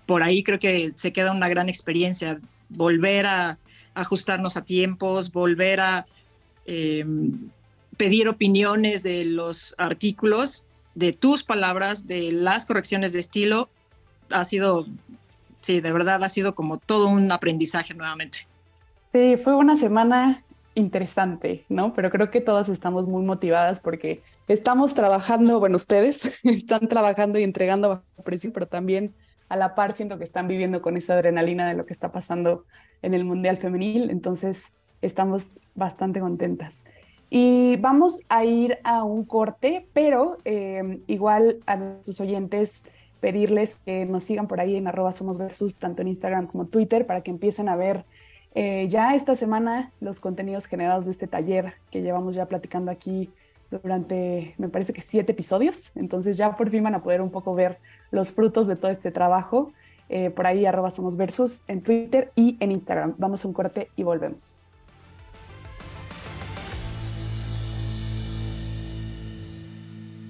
por 0.06 0.22
ahí 0.22 0.42
creo 0.42 0.58
que 0.58 0.92
se 0.96 1.12
queda 1.12 1.32
una 1.32 1.48
gran 1.48 1.68
experiencia, 1.68 2.40
volver 2.68 3.26
a 3.26 3.58
ajustarnos 3.94 4.56
a 4.56 4.64
tiempos, 4.64 5.32
volver 5.32 5.80
a 5.80 6.06
em, 6.66 7.50
pedir 7.96 8.28
opiniones 8.28 9.02
de 9.02 9.24
los 9.24 9.74
artículos, 9.78 10.66
de 10.94 11.12
tus 11.12 11.44
palabras, 11.44 12.06
de 12.06 12.32
las 12.32 12.64
correcciones 12.64 13.12
de 13.12 13.20
estilo, 13.20 13.68
ha 14.30 14.44
sido, 14.44 14.86
sí, 15.60 15.80
de 15.80 15.92
verdad 15.92 16.22
ha 16.24 16.28
sido 16.28 16.54
como 16.54 16.78
todo 16.78 17.08
un 17.08 17.30
aprendizaje 17.30 17.94
nuevamente. 17.94 18.46
Sí, 19.12 19.36
fue 19.36 19.54
una 19.54 19.76
semana 19.76 20.42
interesante, 20.74 21.64
¿no? 21.68 21.94
Pero 21.94 22.10
creo 22.10 22.30
que 22.30 22.40
todas 22.40 22.68
estamos 22.68 23.06
muy 23.06 23.22
motivadas 23.22 23.80
porque 23.80 24.22
estamos 24.48 24.94
trabajando, 24.94 25.60
bueno, 25.60 25.76
ustedes 25.76 26.40
están 26.44 26.88
trabajando 26.88 27.38
y 27.38 27.44
entregando 27.44 27.88
bajo 27.88 28.22
presión, 28.24 28.52
pero 28.52 28.66
también 28.66 29.14
a 29.48 29.56
la 29.56 29.74
par 29.74 29.92
siento 29.92 30.18
que 30.18 30.24
están 30.24 30.48
viviendo 30.48 30.82
con 30.82 30.96
esa 30.96 31.14
adrenalina 31.14 31.68
de 31.68 31.74
lo 31.74 31.86
que 31.86 31.92
está 31.92 32.12
pasando 32.12 32.64
en 33.02 33.14
el 33.14 33.24
Mundial 33.24 33.58
Femenil, 33.58 34.10
entonces 34.10 34.64
estamos 35.00 35.60
bastante 35.74 36.20
contentas. 36.20 36.84
Y 37.30 37.76
vamos 37.76 38.20
a 38.28 38.44
ir 38.44 38.78
a 38.84 39.04
un 39.04 39.24
corte, 39.24 39.86
pero 39.92 40.38
eh, 40.44 41.00
igual 41.06 41.60
a 41.66 41.76
nuestros 41.76 42.20
oyentes 42.20 42.82
pedirles 43.20 43.76
que 43.84 44.06
nos 44.06 44.24
sigan 44.24 44.48
por 44.48 44.60
ahí 44.60 44.76
en 44.76 44.86
arroba 44.86 45.12
somos 45.12 45.38
versus, 45.38 45.76
tanto 45.76 46.02
en 46.02 46.08
Instagram 46.08 46.46
como 46.46 46.66
Twitter, 46.66 47.06
para 47.06 47.20
que 47.22 47.30
empiecen 47.30 47.68
a 47.68 47.76
ver 47.76 48.04
eh, 48.54 48.86
ya 48.88 49.14
esta 49.14 49.34
semana 49.34 49.92
los 50.00 50.20
contenidos 50.20 50.66
generados 50.66 51.04
de 51.04 51.12
este 51.12 51.26
taller 51.26 51.74
que 51.90 52.00
llevamos 52.00 52.34
ya 52.34 52.46
platicando 52.46 52.90
aquí 52.90 53.30
durante, 53.70 54.54
me 54.58 54.68
parece 54.68 54.92
que 54.92 55.02
siete 55.02 55.32
episodios, 55.32 55.92
entonces 55.94 56.36
ya 56.36 56.56
por 56.56 56.70
fin 56.70 56.82
van 56.82 56.94
a 56.94 57.02
poder 57.02 57.20
un 57.20 57.30
poco 57.30 57.54
ver 57.54 57.78
los 58.10 58.30
frutos 58.30 58.66
de 58.66 58.76
todo 58.76 58.90
este 58.90 59.10
trabajo. 59.10 59.72
Eh, 60.08 60.30
por 60.30 60.46
ahí 60.46 60.64
arroba 60.64 60.90
somos 60.90 61.16
versus 61.16 61.68
en 61.68 61.82
Twitter 61.82 62.32
y 62.34 62.56
en 62.60 62.72
Instagram. 62.72 63.14
Vamos 63.18 63.44
a 63.44 63.48
un 63.48 63.54
corte 63.54 63.90
y 63.94 64.02
volvemos. 64.02 64.58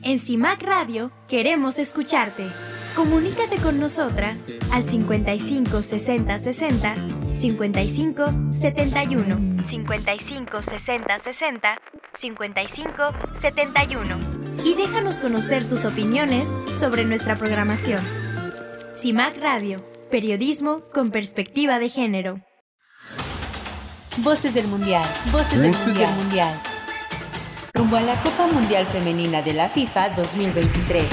En 0.02 0.18
CIMAC 0.18 0.62
Radio 0.62 1.10
queremos 1.28 1.78
escucharte. 1.78 2.46
Comunícate 2.96 3.58
con 3.58 3.78
nosotras 3.78 4.44
al 4.72 4.82
55 4.82 5.82
60 5.82 6.38
60 6.38 6.94
55 7.34 8.32
71 8.52 9.64
55 9.64 10.62
60 10.62 11.18
60 11.18 11.78
55 12.14 13.12
71 13.32 14.16
y 14.64 14.74
déjanos 14.74 15.18
conocer 15.18 15.68
tus 15.68 15.84
opiniones 15.84 16.48
sobre 16.78 17.04
nuestra 17.04 17.36
programación. 17.36 18.02
CIMAC 18.96 19.38
Radio, 19.40 19.84
periodismo 20.10 20.82
con 20.92 21.10
perspectiva 21.10 21.78
de 21.78 21.88
género. 21.88 22.40
Voces 24.18 24.54
del 24.54 24.66
Mundial, 24.66 25.04
Voces, 25.30 25.60
del, 25.60 25.70
mundial. 25.70 25.94
del 25.94 26.24
Mundial. 26.24 26.60
Rumbo 27.74 27.96
a 27.96 28.00
la 28.00 28.20
Copa 28.22 28.48
Mundial 28.48 28.84
Femenina 28.86 29.42
de 29.42 29.52
la 29.52 29.68
FIFA 29.68 30.10
2023. 30.10 31.04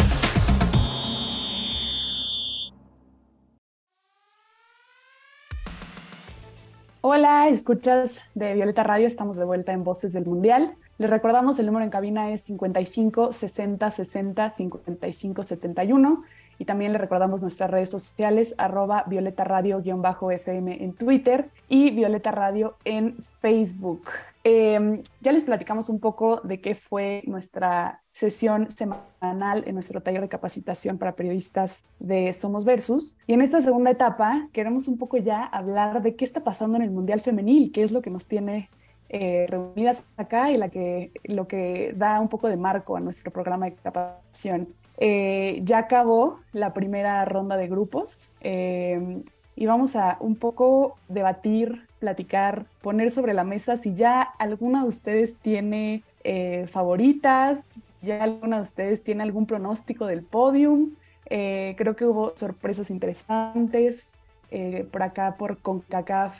Hola, 7.01 7.47
escuchas 7.49 8.19
de 8.33 8.55
Violeta 8.55 8.81
Radio, 8.81 9.05
estamos 9.05 9.37
de 9.37 9.45
vuelta 9.45 9.71
en 9.73 9.83
Voces 9.83 10.11
del 10.11 10.25
Mundial. 10.25 10.75
Les 10.97 11.09
recordamos 11.09 11.59
el 11.59 11.65
número 11.65 11.83
en 11.83 11.91
cabina 11.91 12.31
es 12.31 12.41
55 12.41 13.33
60 13.33 13.91
60 13.91 14.49
55 14.49 15.43
71 15.43 16.23
y 16.57 16.63
también 16.63 16.93
le 16.93 16.97
recordamos 16.97 17.41
nuestras 17.41 17.69
redes 17.69 17.89
sociales 17.89 18.55
arroba 18.57 19.03
Violeta 19.07 19.43
Radio-FM 19.43 20.83
en 20.83 20.93
Twitter 20.93 21.49
y 21.67 21.91
Violeta 21.91 22.31
Radio 22.31 22.75
en 22.85 23.25
Facebook. 23.41 24.03
Em, 24.45 25.01
ya 25.21 25.31
les 25.31 25.43
platicamos 25.43 25.89
un 25.89 25.99
poco 25.99 26.39
de 26.43 26.61
qué 26.61 26.75
fue 26.75 27.23
nuestra 27.25 28.01
sesión 28.13 28.71
semanal 28.71 29.63
en 29.65 29.73
nuestro 29.73 30.01
taller 30.01 30.21
de 30.21 30.29
capacitación 30.29 30.97
para 30.97 31.15
periodistas 31.15 31.83
de 31.99 32.31
Somos 32.31 32.63
Versus. 32.63 33.17
Y 33.27 33.33
en 33.33 33.41
esta 33.41 33.59
segunda 33.59 33.91
etapa 33.91 34.47
queremos 34.53 34.87
un 34.87 34.97
poco 34.97 35.17
ya 35.17 35.43
hablar 35.43 36.01
de 36.01 36.15
qué 36.15 36.23
está 36.23 36.41
pasando 36.41 36.77
en 36.77 36.83
el 36.83 36.91
Mundial 36.91 37.19
Femenil, 37.19 37.73
qué 37.73 37.83
es 37.83 37.91
lo 37.91 38.01
que 38.01 38.11
nos 38.11 38.27
tiene 38.27 38.69
eh, 39.09 39.45
reunidas 39.49 40.03
acá 40.17 40.51
y 40.51 40.57
la 40.57 40.69
que, 40.69 41.11
lo 41.23 41.47
que 41.47 41.93
da 41.95 42.19
un 42.19 42.29
poco 42.29 42.47
de 42.47 42.57
marco 42.57 42.97
a 42.97 42.99
nuestro 42.99 43.31
programa 43.31 43.65
de 43.65 43.75
capacitación. 43.75 44.69
Eh, 44.97 45.61
ya 45.63 45.79
acabó 45.79 46.39
la 46.53 46.73
primera 46.73 47.23
ronda 47.25 47.57
de 47.57 47.67
grupos 47.67 48.29
em, 48.39 49.23
y 49.55 49.65
vamos 49.65 49.95
a 49.95 50.17
un 50.21 50.35
poco 50.35 50.97
debatir 51.09 51.85
platicar, 51.99 52.65
poner 52.81 53.11
sobre 53.11 53.33
la 53.33 53.43
mesa 53.43 53.77
si 53.77 53.93
ya 53.95 54.21
alguna 54.21 54.83
de 54.83 54.89
ustedes 54.89 55.37
tiene 55.37 56.03
eh, 56.23 56.67
favoritas, 56.67 57.63
si 57.65 58.07
ya 58.07 58.23
alguna 58.23 58.57
de 58.57 58.63
ustedes 58.63 59.03
tiene 59.03 59.23
algún 59.23 59.45
pronóstico 59.45 60.05
del 60.05 60.23
podium. 60.23 60.95
Eh, 61.27 61.75
creo 61.77 61.95
que 61.95 62.05
hubo 62.05 62.33
sorpresas 62.35 62.89
interesantes. 62.89 64.11
Eh, 64.51 64.87
por 64.91 65.03
acá, 65.03 65.35
por 65.37 65.57
CONCACAF, 65.59 66.37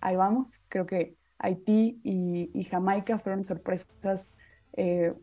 ahí 0.00 0.16
vamos. 0.16 0.64
Creo 0.68 0.86
que 0.86 1.14
Haití 1.38 2.00
y, 2.02 2.64
Jamaica 2.64 3.18
fueron 3.18 3.44
sorpresas 3.44 4.28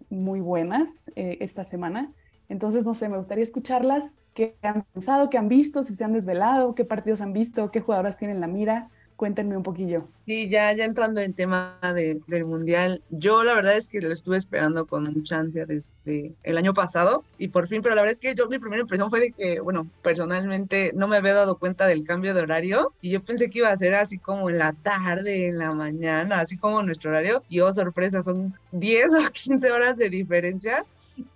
muy 0.10 0.40
buenas 0.40 1.12
esta 1.16 1.64
semana. 1.64 2.12
Entonces, 2.50 2.86
no 2.86 2.94
sé, 2.94 3.10
me 3.10 3.18
gustaría 3.18 3.44
escucharlas, 3.44 4.18
qué 4.34 4.56
han 4.62 4.84
pensado, 4.94 5.30
qué 5.30 5.38
han 5.38 5.48
visto, 5.48 5.84
si 5.84 5.96
se 5.96 6.04
han 6.04 6.14
desvelado, 6.14 6.76
qué 6.76 6.86
partidos 6.86 7.22
han 7.22 7.34
visto, 7.34 7.72
qué 7.72 7.80
jugadoras 7.80 8.18
tienen 8.18 8.42
la 8.42 8.48
mira. 8.48 8.90
Cuéntenme 9.24 9.56
un 9.56 9.64
poquillo. 9.64 10.10
Sí, 10.26 10.50
ya, 10.50 10.74
ya 10.74 10.84
entrando 10.84 11.22
en 11.22 11.34
tema 11.34 11.80
de, 11.82 12.20
del 12.28 12.44
Mundial, 12.44 13.02
yo 13.10 13.46
la 13.46 13.54
verdad 13.54 13.78
es 13.78 13.88
que 13.88 14.02
lo 14.02 14.12
estuve 14.12 14.36
esperando 14.36 14.86
con 14.86 15.06
mucha 15.06 15.38
ansia 15.38 15.66
desde 15.66 16.34
el 16.44 16.58
año 16.58 16.74
pasado 16.74 17.24
y 17.38 17.48
por 17.48 17.70
fin, 17.70 17.82
pero 17.82 17.96
la 17.96 18.02
verdad 18.02 18.12
es 18.12 18.20
que 18.20 18.36
yo 18.36 18.50
mi 18.50 18.60
primera 18.60 18.82
impresión 18.82 19.10
fue 19.10 19.22
de 19.22 19.32
que, 19.32 19.62
bueno, 19.62 19.88
personalmente 20.02 20.92
no 20.94 21.08
me 21.08 21.16
había 21.16 21.36
dado 21.36 21.58
cuenta 21.58 21.88
del 21.88 22.04
cambio 22.04 22.34
de 22.34 22.42
horario 22.42 22.92
y 23.00 23.12
yo 23.12 23.24
pensé 23.24 23.50
que 23.50 23.60
iba 23.60 23.70
a 23.70 23.78
ser 23.78 23.96
así 23.96 24.18
como 24.18 24.50
en 24.50 24.58
la 24.58 24.74
tarde, 24.74 25.48
en 25.48 25.58
la 25.58 25.72
mañana, 25.72 26.42
así 26.42 26.58
como 26.58 26.84
nuestro 26.84 27.12
horario 27.12 27.44
y 27.48 27.62
oh, 27.62 27.72
sorpresa, 27.72 28.24
son 28.24 28.54
10 28.74 29.08
o 29.14 29.32
15 29.32 29.72
horas 29.72 29.96
de 29.96 30.10
diferencia 30.10 30.84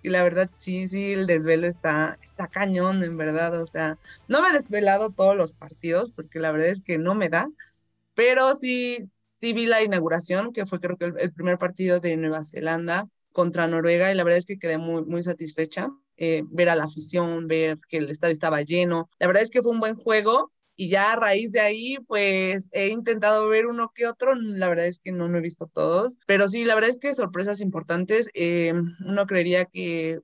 y 0.02 0.08
la 0.08 0.22
verdad 0.22 0.50
sí, 0.54 0.86
sí, 0.86 1.12
el 1.12 1.26
desvelo 1.26 1.66
está, 1.66 2.18
está 2.22 2.48
cañón, 2.48 3.02
en 3.02 3.16
verdad, 3.16 3.60
o 3.60 3.66
sea, 3.66 3.96
no 4.26 4.42
me 4.42 4.48
he 4.48 4.52
desvelado 4.52 5.10
todos 5.10 5.36
los 5.36 5.52
partidos 5.52 6.10
porque 6.10 6.40
la 6.40 6.50
verdad 6.50 6.68
es 6.68 6.80
que 6.80 6.98
no 6.98 7.14
me 7.14 7.28
da, 7.28 7.48
pero 8.18 8.56
sí, 8.56 8.98
sí 9.40 9.52
vi 9.52 9.66
la 9.66 9.80
inauguración, 9.80 10.52
que 10.52 10.66
fue 10.66 10.80
creo 10.80 10.96
que 10.96 11.04
el, 11.04 11.32
primer 11.32 11.56
partido 11.56 12.00
de 12.00 12.16
Nueva 12.16 12.42
Zelanda 12.42 13.06
contra 13.30 13.68
Noruega, 13.68 14.10
y 14.10 14.16
la 14.16 14.24
verdad 14.24 14.38
es 14.38 14.44
que 14.44 14.58
quedé 14.58 14.76
muy, 14.76 15.04
muy 15.04 15.22
satisfecha. 15.22 15.88
Eh, 16.16 16.42
ver 16.46 16.68
a 16.68 16.74
la 16.74 16.82
afición, 16.82 17.46
ver 17.46 17.78
que 17.88 17.98
el 17.98 18.10
estadio 18.10 18.32
estaba 18.32 18.62
lleno. 18.62 19.08
La 19.20 19.28
verdad 19.28 19.44
es 19.44 19.50
que 19.50 19.62
fue 19.62 19.70
un 19.70 19.78
buen 19.78 19.94
juego 19.94 20.50
y 20.74 20.88
ya 20.88 21.12
a 21.12 21.16
raíz 21.16 21.52
de 21.52 21.60
ahí, 21.60 21.96
pues 22.08 22.68
he 22.72 22.88
intentado 22.88 23.48
ver 23.48 23.66
uno 23.66 23.92
que 23.94 24.08
otro. 24.08 24.34
La 24.34 24.68
verdad 24.68 24.86
es 24.86 24.98
que 24.98 25.12
no, 25.12 25.28
no 25.28 25.38
he 25.38 25.40
visto 25.40 25.70
todos, 25.72 26.16
pero 26.26 26.48
sí, 26.48 26.64
la 26.64 26.74
verdad 26.74 26.90
es 26.90 26.98
que 26.98 27.14
sorpresas 27.14 27.60
importantes. 27.60 28.30
Eh, 28.34 28.72
uno 29.06 29.26
creería 29.26 29.64
que 29.66 30.18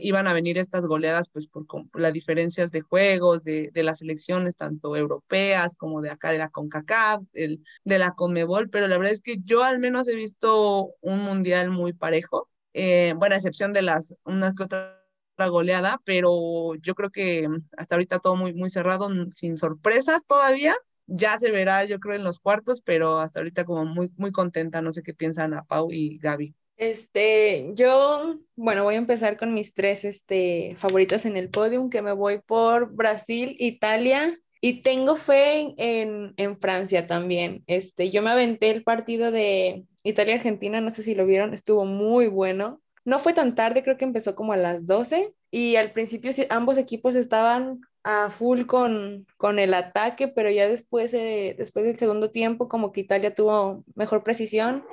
iban 0.00 0.26
a 0.26 0.32
venir 0.32 0.58
estas 0.58 0.86
goleadas 0.86 1.28
pues 1.28 1.46
por, 1.46 1.66
las 1.94 2.12
diferencias 2.12 2.70
de 2.70 2.82
juegos 2.82 3.44
de, 3.44 3.70
de, 3.72 3.82
las 3.82 4.02
elecciones 4.02 4.56
tanto 4.56 4.96
europeas 4.96 5.74
como 5.74 6.02
de 6.02 6.10
acá 6.10 6.30
de 6.30 6.38
la 6.38 6.50
CONCACAF, 6.50 7.22
el, 7.32 7.64
de 7.84 7.98
la 7.98 8.12
CONMEBOL, 8.12 8.68
pero 8.70 8.88
la 8.88 8.98
verdad 8.98 9.12
es 9.12 9.22
que 9.22 9.36
yo 9.44 9.64
al 9.64 9.78
menos 9.78 10.08
he 10.08 10.14
visto 10.14 10.94
un 11.00 11.20
mundial 11.20 11.70
muy 11.70 11.92
parejo, 11.92 12.48
eh, 12.74 13.14
bueno, 13.16 13.34
a 13.34 13.38
excepción 13.38 13.72
de 13.72 13.82
las 13.82 14.14
unas 14.24 14.54
que 14.54 14.64
otra 14.64 15.00
goleada, 15.48 16.00
pero 16.04 16.74
yo 16.76 16.94
creo 16.94 17.10
que 17.10 17.48
hasta 17.76 17.94
ahorita 17.94 18.18
todo 18.18 18.36
muy, 18.36 18.52
muy 18.54 18.70
cerrado, 18.70 19.08
sin 19.32 19.56
sorpresas 19.56 20.24
todavía. 20.26 20.74
Ya 21.06 21.38
se 21.38 21.50
verá, 21.50 21.84
yo 21.84 21.98
creo, 21.98 22.14
en 22.14 22.24
los 22.24 22.38
cuartos, 22.38 22.82
pero 22.82 23.18
hasta 23.18 23.40
ahorita 23.40 23.64
como 23.64 23.84
muy, 23.84 24.12
muy 24.16 24.30
contenta. 24.30 24.80
No 24.82 24.92
sé 24.92 25.02
qué 25.02 25.14
piensan 25.14 25.54
a 25.54 25.64
Pau 25.64 25.88
y 25.90 26.18
Gaby. 26.18 26.54
Este, 26.80 27.72
yo, 27.74 28.38
bueno, 28.56 28.84
voy 28.84 28.94
a 28.94 28.98
empezar 28.98 29.36
con 29.36 29.52
mis 29.52 29.74
tres 29.74 30.06
este, 30.06 30.76
favoritas 30.78 31.26
en 31.26 31.36
el 31.36 31.50
podium, 31.50 31.90
que 31.90 32.00
me 32.00 32.12
voy 32.12 32.38
por 32.38 32.94
Brasil, 32.94 33.54
Italia 33.58 34.34
y 34.62 34.80
tengo 34.80 35.16
fe 35.16 35.74
en, 35.76 36.32
en, 36.38 36.58
Francia 36.58 37.06
también. 37.06 37.64
Este, 37.66 38.08
yo 38.08 38.22
me 38.22 38.30
aventé 38.30 38.70
el 38.70 38.82
partido 38.82 39.30
de 39.30 39.84
Italia-Argentina, 40.04 40.80
no 40.80 40.88
sé 40.88 41.02
si 41.02 41.14
lo 41.14 41.26
vieron, 41.26 41.52
estuvo 41.52 41.84
muy 41.84 42.28
bueno. 42.28 42.80
No 43.04 43.18
fue 43.18 43.34
tan 43.34 43.54
tarde, 43.54 43.82
creo 43.82 43.98
que 43.98 44.06
empezó 44.06 44.34
como 44.34 44.54
a 44.54 44.56
las 44.56 44.86
12 44.86 45.34
y 45.50 45.76
al 45.76 45.92
principio 45.92 46.32
ambos 46.48 46.78
equipos 46.78 47.14
estaban 47.14 47.82
a 48.02 48.30
full 48.30 48.64
con, 48.66 49.26
con 49.36 49.58
el 49.58 49.74
ataque, 49.74 50.28
pero 50.28 50.50
ya 50.50 50.68
después, 50.68 51.12
después 51.12 51.84
del 51.84 51.98
segundo 51.98 52.30
tiempo, 52.30 52.68
como 52.68 52.92
que 52.92 53.02
Italia 53.02 53.34
tuvo 53.34 53.84
mejor 53.94 54.22
precisión 54.22 54.84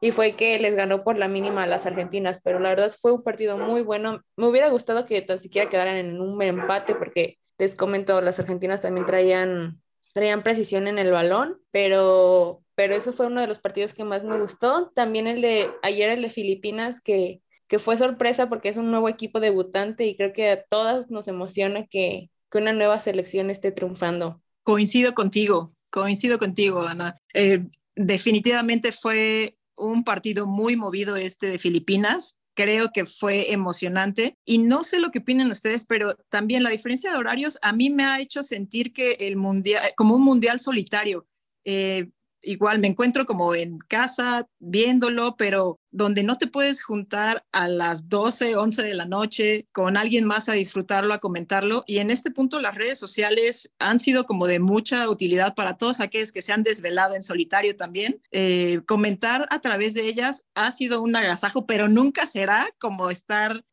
y 0.00 0.12
fue 0.12 0.36
que 0.36 0.58
les 0.58 0.74
ganó 0.74 1.04
por 1.04 1.18
la 1.18 1.28
mínima 1.28 1.64
a 1.64 1.66
las 1.66 1.86
argentinas, 1.86 2.40
pero 2.42 2.58
la 2.60 2.70
verdad 2.70 2.92
fue 2.98 3.12
un 3.12 3.22
partido 3.22 3.58
muy 3.58 3.82
bueno. 3.82 4.22
Me 4.36 4.46
hubiera 4.46 4.68
gustado 4.70 5.06
que 5.06 5.22
tan 5.22 5.42
siquiera 5.42 5.68
quedaran 5.68 5.96
en 5.96 6.20
un 6.20 6.40
empate, 6.42 6.94
porque 6.94 7.38
les 7.58 7.76
comento, 7.76 8.20
las 8.20 8.40
argentinas 8.40 8.80
también 8.80 9.06
traían, 9.06 9.80
traían 10.12 10.42
precisión 10.42 10.88
en 10.88 10.98
el 10.98 11.10
balón, 11.10 11.60
pero, 11.70 12.62
pero 12.74 12.94
eso 12.94 13.12
fue 13.12 13.26
uno 13.26 13.40
de 13.40 13.46
los 13.46 13.58
partidos 13.58 13.94
que 13.94 14.04
más 14.04 14.24
me 14.24 14.40
gustó. 14.40 14.90
También 14.94 15.26
el 15.26 15.42
de 15.42 15.70
ayer, 15.82 16.10
el 16.10 16.22
de 16.22 16.30
Filipinas, 16.30 17.00
que 17.00 17.40
que 17.66 17.78
fue 17.78 17.96
sorpresa 17.96 18.48
porque 18.48 18.68
es 18.68 18.76
un 18.76 18.90
nuevo 18.90 19.08
equipo 19.08 19.40
debutante 19.40 20.06
y 20.06 20.16
creo 20.16 20.32
que 20.32 20.50
a 20.50 20.62
todas 20.62 21.10
nos 21.10 21.28
emociona 21.28 21.86
que, 21.86 22.30
que 22.54 22.60
una 22.60 22.72
nueva 22.72 23.00
selección 23.00 23.50
esté 23.50 23.72
triunfando. 23.72 24.40
Coincido 24.62 25.12
contigo, 25.12 25.74
coincido 25.90 26.38
contigo, 26.38 26.82
Ana. 26.82 27.16
Eh, 27.34 27.64
definitivamente 27.96 28.92
fue 28.92 29.58
un 29.76 30.04
partido 30.04 30.46
muy 30.46 30.76
movido 30.76 31.16
este 31.16 31.48
de 31.48 31.58
Filipinas. 31.58 32.38
Creo 32.54 32.92
que 32.94 33.06
fue 33.06 33.52
emocionante 33.52 34.38
y 34.44 34.58
no 34.58 34.84
sé 34.84 35.00
lo 35.00 35.10
que 35.10 35.18
opinan 35.18 35.50
ustedes, 35.50 35.84
pero 35.84 36.14
también 36.28 36.62
la 36.62 36.70
diferencia 36.70 37.10
de 37.10 37.18
horarios 37.18 37.58
a 37.60 37.72
mí 37.72 37.90
me 37.90 38.04
ha 38.04 38.20
hecho 38.20 38.44
sentir 38.44 38.92
que 38.92 39.16
el 39.18 39.34
mundial, 39.34 39.82
como 39.96 40.14
un 40.14 40.22
mundial 40.22 40.60
solitario. 40.60 41.26
Eh, 41.64 42.10
igual 42.44 42.78
me 42.78 42.88
encuentro 42.88 43.26
como 43.26 43.54
en 43.54 43.78
casa 43.78 44.46
viéndolo, 44.58 45.36
pero 45.36 45.80
donde 45.90 46.22
no 46.22 46.38
te 46.38 46.46
puedes 46.46 46.82
juntar 46.82 47.44
a 47.52 47.68
las 47.68 48.08
12, 48.08 48.56
11 48.56 48.82
de 48.82 48.94
la 48.94 49.04
noche 49.04 49.66
con 49.72 49.96
alguien 49.96 50.24
más 50.24 50.48
a 50.48 50.54
disfrutarlo, 50.54 51.14
a 51.14 51.18
comentarlo. 51.18 51.84
Y 51.86 51.98
en 51.98 52.10
este 52.10 52.30
punto 52.30 52.60
las 52.60 52.74
redes 52.74 52.98
sociales 52.98 53.72
han 53.78 53.98
sido 53.98 54.26
como 54.26 54.46
de 54.46 54.58
mucha 54.58 55.08
utilidad 55.08 55.54
para 55.54 55.76
todos 55.76 56.00
aquellos 56.00 56.32
que 56.32 56.42
se 56.42 56.52
han 56.52 56.62
desvelado 56.62 57.14
en 57.14 57.22
solitario 57.22 57.76
también. 57.76 58.20
Eh, 58.32 58.80
comentar 58.86 59.46
a 59.50 59.60
través 59.60 59.94
de 59.94 60.06
ellas 60.06 60.46
ha 60.54 60.70
sido 60.72 61.00
un 61.00 61.14
agasajo, 61.14 61.66
pero 61.66 61.88
nunca 61.88 62.26
será 62.26 62.68
como 62.78 63.10
estar 63.10 63.64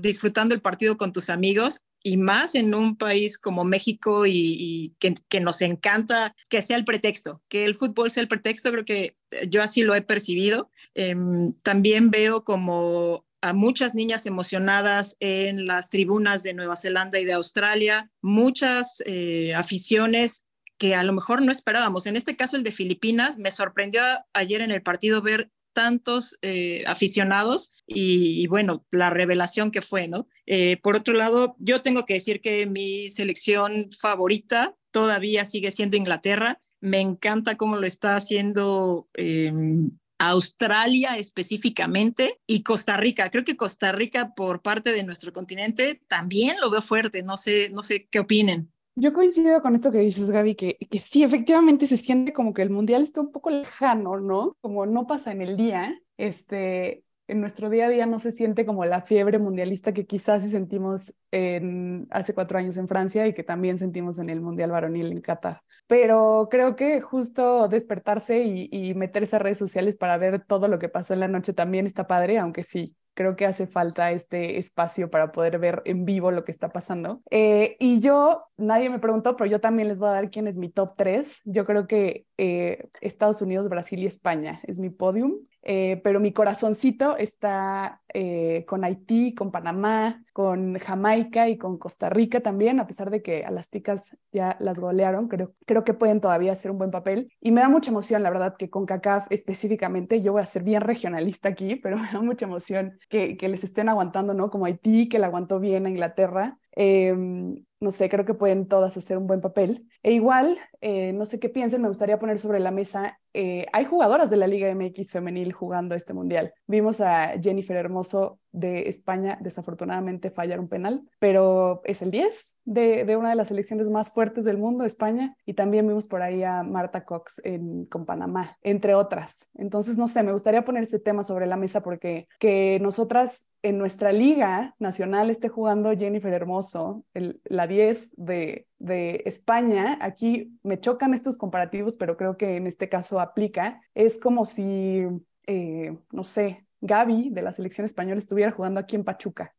disfrutando 0.00 0.54
el 0.54 0.60
partido 0.60 0.98
con 0.98 1.12
tus 1.12 1.30
amigos 1.30 1.84
y 2.06 2.18
más 2.18 2.54
en 2.54 2.74
un 2.74 2.96
país 2.96 3.38
como 3.38 3.64
México 3.64 4.26
y, 4.26 4.94
que, 5.00 5.40
nos 5.40 5.62
encanta 5.62 6.36
que 6.50 6.60
sea 6.60 6.76
el 6.76 6.84
pretexto, 6.84 7.42
que 7.48 7.64
el 7.64 7.76
fútbol 7.76 8.10
sea 8.10 8.20
el 8.20 8.28
pretexto, 8.28 8.70
creo 8.70 8.84
que 8.84 9.16
eh, 9.30 9.48
yo 9.48 9.62
así 9.62 9.82
lo 9.82 9.94
he 9.94 10.02
percibido. 10.02 10.70
Em, 10.94 11.54
también 11.62 12.10
veo 12.10 12.44
como 12.44 13.24
a 13.40 13.54
muchas 13.54 13.94
niñas 13.94 14.26
emocionadas 14.26 15.16
en 15.18 15.66
las 15.66 15.88
tribunas 15.88 16.42
de 16.42 16.52
Nueva 16.52 16.76
Zelanda 16.76 17.18
y 17.18 17.24
de 17.24 17.32
Australia, 17.32 18.10
muchas 18.20 19.02
eh, 19.06 19.54
aficiones 19.54 20.46
que 20.76 20.94
a 20.94 21.04
lo 21.04 21.14
mejor 21.14 21.42
no 21.42 21.52
esperábamos. 21.52 22.04
En 22.04 22.16
este 22.16 22.36
caso, 22.36 22.56
el 22.56 22.64
de 22.64 22.72
Filipinas, 22.72 23.38
me 23.38 23.50
sorprendió 23.50 24.02
ayer 24.34 24.60
en 24.60 24.70
el 24.70 24.82
partido 24.82 25.22
ver 25.22 25.50
tantos 25.74 26.38
eh, 26.40 26.84
aficionados 26.86 27.74
y, 27.86 28.46
bueno, 28.46 28.86
la 28.90 29.10
revelación 29.10 29.70
que 29.70 29.82
fue, 29.82 30.08
¿no? 30.08 30.26
Eh, 30.46 30.78
por 30.82 30.96
otro 30.96 31.12
lado, 31.12 31.54
yo 31.58 31.82
tengo 31.82 32.06
que 32.06 32.14
decir 32.14 32.40
que 32.40 32.64
mi 32.64 33.10
selección 33.10 33.90
favorita 33.92 34.74
todavía 34.90 35.44
sigue 35.44 35.70
siendo 35.70 35.96
Inglaterra. 35.96 36.58
Me 36.80 37.00
encanta 37.00 37.56
cómo 37.56 37.76
lo 37.76 37.86
está 37.86 38.14
haciendo. 38.14 39.08
Em, 39.14 39.90
Australia 40.16 41.16
específicamente 41.18 42.40
y 42.46 42.62
Costa 42.62 42.96
Rica. 42.96 43.30
Creo 43.30 43.44
que 43.44 43.56
Costa 43.56 43.92
Rica 43.92 44.32
por 44.34 44.62
parte 44.62 44.92
de 44.92 45.02
nuestro 45.02 45.32
continente 45.32 46.00
también 46.08 46.60
lo 46.60 46.70
veo 46.70 46.82
fuerte. 46.82 47.22
No 47.22 47.36
sé, 47.36 47.68
no 47.70 47.82
sé 47.82 48.06
qué 48.10 48.20
opinen. 48.20 48.72
Yo 48.96 49.12
coincido 49.12 49.60
con 49.60 49.74
esto 49.74 49.90
que 49.90 49.98
dices, 49.98 50.30
Gaby, 50.30 50.54
que, 50.54 50.78
que 50.90 51.00
sí, 51.00 51.24
efectivamente 51.24 51.86
se 51.88 51.96
siente 51.96 52.32
como 52.32 52.54
que 52.54 52.62
el 52.62 52.70
mundial 52.70 53.02
está 53.02 53.20
un 53.20 53.32
poco 53.32 53.50
lejano, 53.50 54.20
¿no? 54.20 54.56
Como 54.60 54.86
no 54.86 55.06
pasa 55.06 55.32
en 55.32 55.42
el 55.42 55.56
día. 55.56 56.00
Este, 56.16 57.02
en 57.26 57.40
nuestro 57.40 57.70
día 57.70 57.86
a 57.86 57.88
día 57.88 58.06
no 58.06 58.20
se 58.20 58.30
siente 58.30 58.64
como 58.64 58.84
la 58.84 59.02
fiebre 59.02 59.40
mundialista 59.40 59.92
que 59.92 60.06
quizás 60.06 60.44
sí 60.44 60.50
sentimos 60.50 61.12
en, 61.32 62.06
hace 62.10 62.34
cuatro 62.34 62.56
años 62.56 62.76
en 62.76 62.86
Francia 62.86 63.26
y 63.26 63.34
que 63.34 63.42
también 63.42 63.78
sentimos 63.80 64.18
en 64.18 64.30
el 64.30 64.40
Mundial 64.40 64.70
Varonil 64.70 65.10
en 65.10 65.20
Qatar. 65.20 65.62
Pero 65.88 66.46
creo 66.48 66.76
que 66.76 67.00
justo 67.00 67.66
despertarse 67.66 68.44
y, 68.44 68.68
y 68.70 68.94
meterse 68.94 69.34
a 69.34 69.40
redes 69.40 69.58
sociales 69.58 69.96
para 69.96 70.18
ver 70.18 70.44
todo 70.44 70.68
lo 70.68 70.78
que 70.78 70.88
pasó 70.88 71.14
en 71.14 71.20
la 71.20 71.28
noche 71.28 71.52
también 71.52 71.86
está 71.86 72.06
padre, 72.06 72.38
aunque 72.38 72.62
sí, 72.62 72.94
creo 73.14 73.36
que 73.36 73.46
hace 73.46 73.66
falta 73.66 74.10
este 74.10 74.58
espacio 74.58 75.10
para 75.10 75.32
poder 75.32 75.58
ver 75.58 75.82
en 75.84 76.04
vivo 76.04 76.30
lo 76.30 76.44
que 76.44 76.52
está 76.52 76.70
pasando. 76.70 77.22
Eh, 77.30 77.76
y 77.80 78.00
yo, 78.00 78.44
nadie 78.56 78.90
me 78.90 78.98
preguntó, 78.98 79.36
pero 79.36 79.50
yo 79.50 79.60
también 79.60 79.88
les 79.88 79.98
voy 79.98 80.08
a 80.08 80.12
dar 80.12 80.30
quién 80.30 80.46
es 80.46 80.58
mi 80.58 80.68
top 80.68 80.94
3. 80.96 81.40
Yo 81.44 81.64
creo 81.64 81.86
que 81.86 82.26
eh, 82.36 82.88
Estados 83.00 83.42
Unidos, 83.42 83.68
Brasil 83.68 84.00
y 84.00 84.06
España 84.06 84.60
es 84.64 84.80
mi 84.80 84.90
podium. 84.90 85.34
Eh, 85.66 86.00
pero 86.04 86.20
mi 86.20 86.32
corazoncito 86.32 87.16
está 87.16 88.02
eh, 88.12 88.66
con 88.68 88.84
Haití, 88.84 89.34
con 89.34 89.50
Panamá, 89.50 90.22
con 90.34 90.78
Jamaica 90.78 91.48
y 91.48 91.56
con 91.56 91.78
Costa 91.78 92.10
Rica 92.10 92.40
también, 92.40 92.80
a 92.80 92.86
pesar 92.86 93.10
de 93.10 93.22
que 93.22 93.46
a 93.46 93.50
las 93.50 93.70
ticas 93.70 94.14
ya 94.30 94.58
las 94.60 94.78
golearon, 94.78 95.26
creo, 95.26 95.54
creo 95.64 95.82
que 95.82 95.94
pueden 95.94 96.20
todavía 96.20 96.52
hacer 96.52 96.70
un 96.70 96.76
buen 96.76 96.90
papel. 96.90 97.32
Y 97.40 97.50
me 97.50 97.62
da 97.62 97.70
mucha 97.70 97.90
emoción, 97.90 98.22
la 98.22 98.28
verdad, 98.28 98.56
que 98.58 98.68
con 98.68 98.84
CACAF 98.84 99.26
específicamente, 99.30 100.20
yo 100.20 100.32
voy 100.32 100.42
a 100.42 100.46
ser 100.46 100.64
bien 100.64 100.82
regionalista 100.82 101.48
aquí, 101.48 101.76
pero 101.82 101.96
me 101.96 102.12
da 102.12 102.20
mucha 102.20 102.44
emoción 102.44 102.98
que, 103.08 103.38
que 103.38 103.48
les 103.48 103.64
estén 103.64 103.88
aguantando, 103.88 104.34
¿no? 104.34 104.50
Como 104.50 104.66
Haití, 104.66 105.08
que 105.08 105.18
la 105.18 105.28
aguantó 105.28 105.60
bien 105.60 105.86
a 105.86 105.90
Inglaterra, 105.90 106.58
Em, 106.76 107.64
no 107.80 107.90
sé, 107.90 108.08
creo 108.08 108.24
que 108.24 108.34
pueden 108.34 108.66
todas 108.68 108.96
hacer 108.96 109.16
un 109.18 109.26
buen 109.26 109.40
papel. 109.40 109.88
E 110.02 110.12
igual, 110.12 110.58
eh, 110.80 111.12
no 111.12 111.26
sé 111.26 111.38
qué 111.38 111.48
piensen, 111.48 111.82
me 111.82 111.88
gustaría 111.88 112.18
poner 112.18 112.38
sobre 112.38 112.60
la 112.60 112.70
mesa, 112.70 113.20
eh, 113.34 113.66
hay 113.72 113.84
jugadoras 113.84 114.30
de 114.30 114.36
la 114.36 114.46
Liga 114.46 114.72
MX 114.72 115.10
femenil 115.10 115.52
jugando 115.52 115.96
este 115.96 116.14
mundial. 116.14 116.54
Vimos 116.68 117.00
a 117.00 117.34
Jennifer 117.42 117.76
Hermoso 117.76 118.38
de 118.52 118.88
España 118.88 119.36
desafortunadamente 119.40 120.30
fallar 120.30 120.60
un 120.60 120.68
penal, 120.68 121.02
pero 121.18 121.82
es 121.84 122.00
el 122.02 122.12
10 122.12 122.56
de, 122.64 123.16
una 123.16 123.30
de 123.30 123.34
las 123.34 123.48
selecciones 123.48 123.88
más 123.88 124.12
fuertes 124.12 124.44
del 124.44 124.56
mundo, 124.58 124.84
España, 124.84 125.36
y 125.44 125.54
también 125.54 125.88
vimos 125.88 126.06
por 126.06 126.22
ahí 126.22 126.44
a 126.44 126.62
Marta 126.62 127.04
Cox 127.04 127.42
con 127.90 128.06
Panamá, 128.06 128.56
entre 128.62 128.94
otras. 128.94 129.50
Entonces, 129.54 129.98
no 129.98 130.06
sé, 130.06 130.22
me 130.22 130.32
gustaría 130.32 130.64
poner 130.64 130.84
este 130.84 131.00
tema 131.00 131.24
sobre 131.24 131.46
la 131.46 131.56
mesa 131.56 131.82
porque 131.82 132.28
que 132.38 132.78
nosotras 132.80 133.48
en 133.62 133.78
nuestra 133.78 134.12
liga 134.12 134.76
nacional 134.78 135.30
esté 135.30 135.48
jugando 135.48 135.96
Jennifer 135.96 136.32
Hermoso, 136.32 137.04
el, 137.14 137.40
la 137.44 137.66
10 137.66 138.14
de, 138.16 138.68
de 138.84 139.22
España, 139.24 139.98
aquí 140.00 140.58
me 140.62 140.78
chocan 140.78 141.14
estos 141.14 141.38
comparativos, 141.38 141.96
pero 141.96 142.16
creo 142.18 142.36
que 142.36 142.56
en 142.56 142.66
este 142.66 142.90
caso 142.90 143.18
aplica, 143.18 143.80
es 143.94 144.18
como 144.18 144.44
si, 144.44 145.04
eh, 145.46 145.96
no 146.12 146.22
sé, 146.22 146.66
Gaby 146.82 147.30
de 147.30 147.40
la 147.40 147.52
selección 147.52 147.86
española 147.86 148.18
estuviera 148.18 148.52
jugando 148.52 148.78
aquí 148.78 148.96
en 148.96 149.04
Pachuca. 149.04 149.54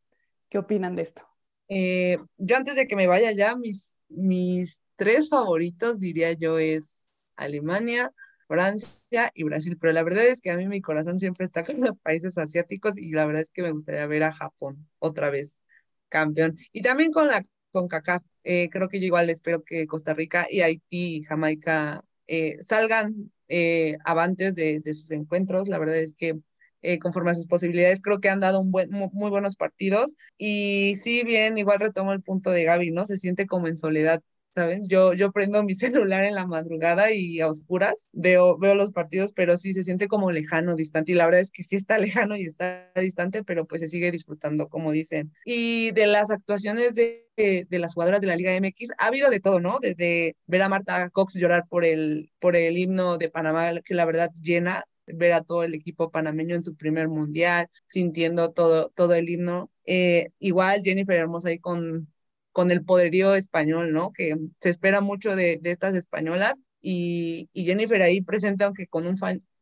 ¿Qué 0.48 0.58
opinan 0.58 0.94
de 0.94 1.02
esto? 1.02 1.22
Eh, 1.68 2.18
yo 2.36 2.56
antes 2.56 2.76
de 2.76 2.86
que 2.86 2.94
me 2.94 3.08
vaya 3.08 3.32
ya, 3.32 3.56
mis, 3.56 3.96
mis 4.08 4.80
tres 4.94 5.28
favoritos 5.28 5.98
diría 5.98 6.32
yo 6.32 6.60
es 6.60 7.10
Alemania, 7.36 8.12
Francia 8.46 9.32
y 9.34 9.42
Brasil, 9.42 9.76
pero 9.80 9.92
la 9.92 10.04
verdad 10.04 10.24
es 10.24 10.40
que 10.40 10.52
a 10.52 10.56
mí 10.56 10.68
mi 10.68 10.80
corazón 10.80 11.18
siempre 11.18 11.46
está 11.46 11.64
con 11.64 11.80
los 11.80 11.98
países 11.98 12.38
asiáticos 12.38 12.96
y 12.96 13.10
la 13.10 13.26
verdad 13.26 13.42
es 13.42 13.50
que 13.50 13.62
me 13.62 13.72
gustaría 13.72 14.06
ver 14.06 14.22
a 14.22 14.30
Japón 14.32 14.88
otra 15.00 15.30
vez 15.30 15.62
campeón. 16.08 16.56
Y 16.70 16.82
también 16.82 17.10
con 17.10 17.26
la 17.26 17.44
con 17.76 17.88
CACAF, 17.88 18.22
eh, 18.44 18.70
creo 18.70 18.88
que 18.88 19.00
yo 19.00 19.06
igual 19.06 19.28
espero 19.28 19.62
que 19.62 19.86
Costa 19.86 20.14
Rica 20.14 20.46
y 20.50 20.62
Haití 20.62 21.16
y 21.16 21.22
Jamaica 21.22 22.02
eh, 22.26 22.56
salgan 22.62 23.30
eh, 23.48 23.98
avantes 24.06 24.54
de, 24.54 24.80
de, 24.80 24.94
sus 24.94 25.10
encuentros. 25.10 25.68
La 25.68 25.78
verdad 25.78 25.98
es 25.98 26.14
que 26.14 26.38
eh, 26.80 26.98
conforme 26.98 27.32
a 27.32 27.34
sus 27.34 27.46
posibilidades, 27.46 28.00
creo 28.00 28.18
que 28.20 28.30
han 28.30 28.40
dado 28.40 28.60
un 28.60 28.70
buen, 28.70 28.90
muy, 28.90 29.28
buenos 29.28 29.56
partidos. 29.56 30.16
Y 30.38 30.94
sí, 30.96 31.22
bien, 31.22 31.58
igual 31.58 31.80
retomo 31.80 32.12
el 32.14 32.22
punto 32.22 32.50
de 32.50 32.64
Gaby, 32.64 32.92
¿no? 32.92 33.04
Se 33.04 33.18
siente 33.18 33.46
como 33.46 33.68
en 33.68 33.76
soledad 33.76 34.22
¿saben? 34.56 34.88
Yo, 34.88 35.12
yo 35.12 35.32
prendo 35.32 35.62
mi 35.62 35.74
celular 36.08 36.24
en 36.24 36.34
la 36.34 36.46
madrugada 36.46 37.12
y 37.12 37.40
a 37.40 37.48
oscuras 37.48 38.08
veo, 38.12 38.56
veo 38.58 38.74
los 38.74 38.90
partidos, 38.90 39.32
pero 39.32 39.56
sí 39.58 39.74
se 39.74 39.84
siente 39.84 40.08
como 40.08 40.32
lejano, 40.32 40.74
distante. 40.74 41.12
Y 41.12 41.14
la 41.14 41.26
verdad 41.26 41.42
es 41.42 41.50
que 41.50 41.62
sí 41.62 41.76
está 41.76 41.98
lejano 41.98 42.36
y 42.36 42.44
está 42.46 42.90
distante, 42.96 43.44
pero 43.44 43.66
pues 43.66 43.82
se 43.82 43.88
sigue 43.88 44.10
disfrutando, 44.10 44.68
como 44.68 44.92
dicen. 44.92 45.32
Y 45.44 45.92
de 45.92 46.06
las 46.06 46.30
actuaciones 46.30 46.94
de, 46.94 47.26
de 47.36 47.78
las 47.78 47.94
jugadoras 47.94 48.20
de 48.22 48.28
la 48.28 48.36
Liga 48.36 48.54
MX, 48.56 48.92
ha 48.98 49.06
habido 49.06 49.28
de 49.30 49.40
todo, 49.40 49.60
¿no? 49.60 49.78
Desde 49.80 50.36
ver 50.46 50.62
a 50.62 50.70
Marta 50.70 51.10
Cox 51.10 51.34
llorar 51.34 51.66
por 51.68 51.84
el, 51.84 52.32
por 52.38 52.56
el 52.56 52.78
himno 52.78 53.18
de 53.18 53.28
Panamá, 53.28 53.72
que 53.84 53.94
la 53.94 54.06
verdad 54.06 54.30
llena 54.40 54.86
ver 55.06 55.34
a 55.34 55.42
todo 55.42 55.62
el 55.64 55.74
equipo 55.74 56.10
panameño 56.10 56.54
en 56.54 56.62
su 56.62 56.74
primer 56.76 57.08
mundial, 57.08 57.68
sintiendo 57.84 58.52
todo, 58.52 58.90
todo 58.94 59.14
el 59.14 59.28
himno. 59.28 59.70
Eh, 59.84 60.30
igual 60.40 60.82
Jennifer 60.82 61.16
Hermosa 61.16 61.50
ahí 61.50 61.58
con, 61.58 62.08
con 62.56 62.70
el 62.70 62.82
poderío 62.82 63.34
español, 63.34 63.92
¿no? 63.92 64.14
Que 64.14 64.34
se 64.60 64.70
espera 64.70 65.02
mucho 65.02 65.36
de, 65.36 65.60
estas 65.64 65.94
españolas 65.94 66.54
y, 66.80 67.50
y, 67.52 67.66
Jennifer 67.66 68.00
ahí 68.00 68.22
presente, 68.22 68.64
aunque 68.64 68.86
con 68.86 69.06
un 69.06 69.18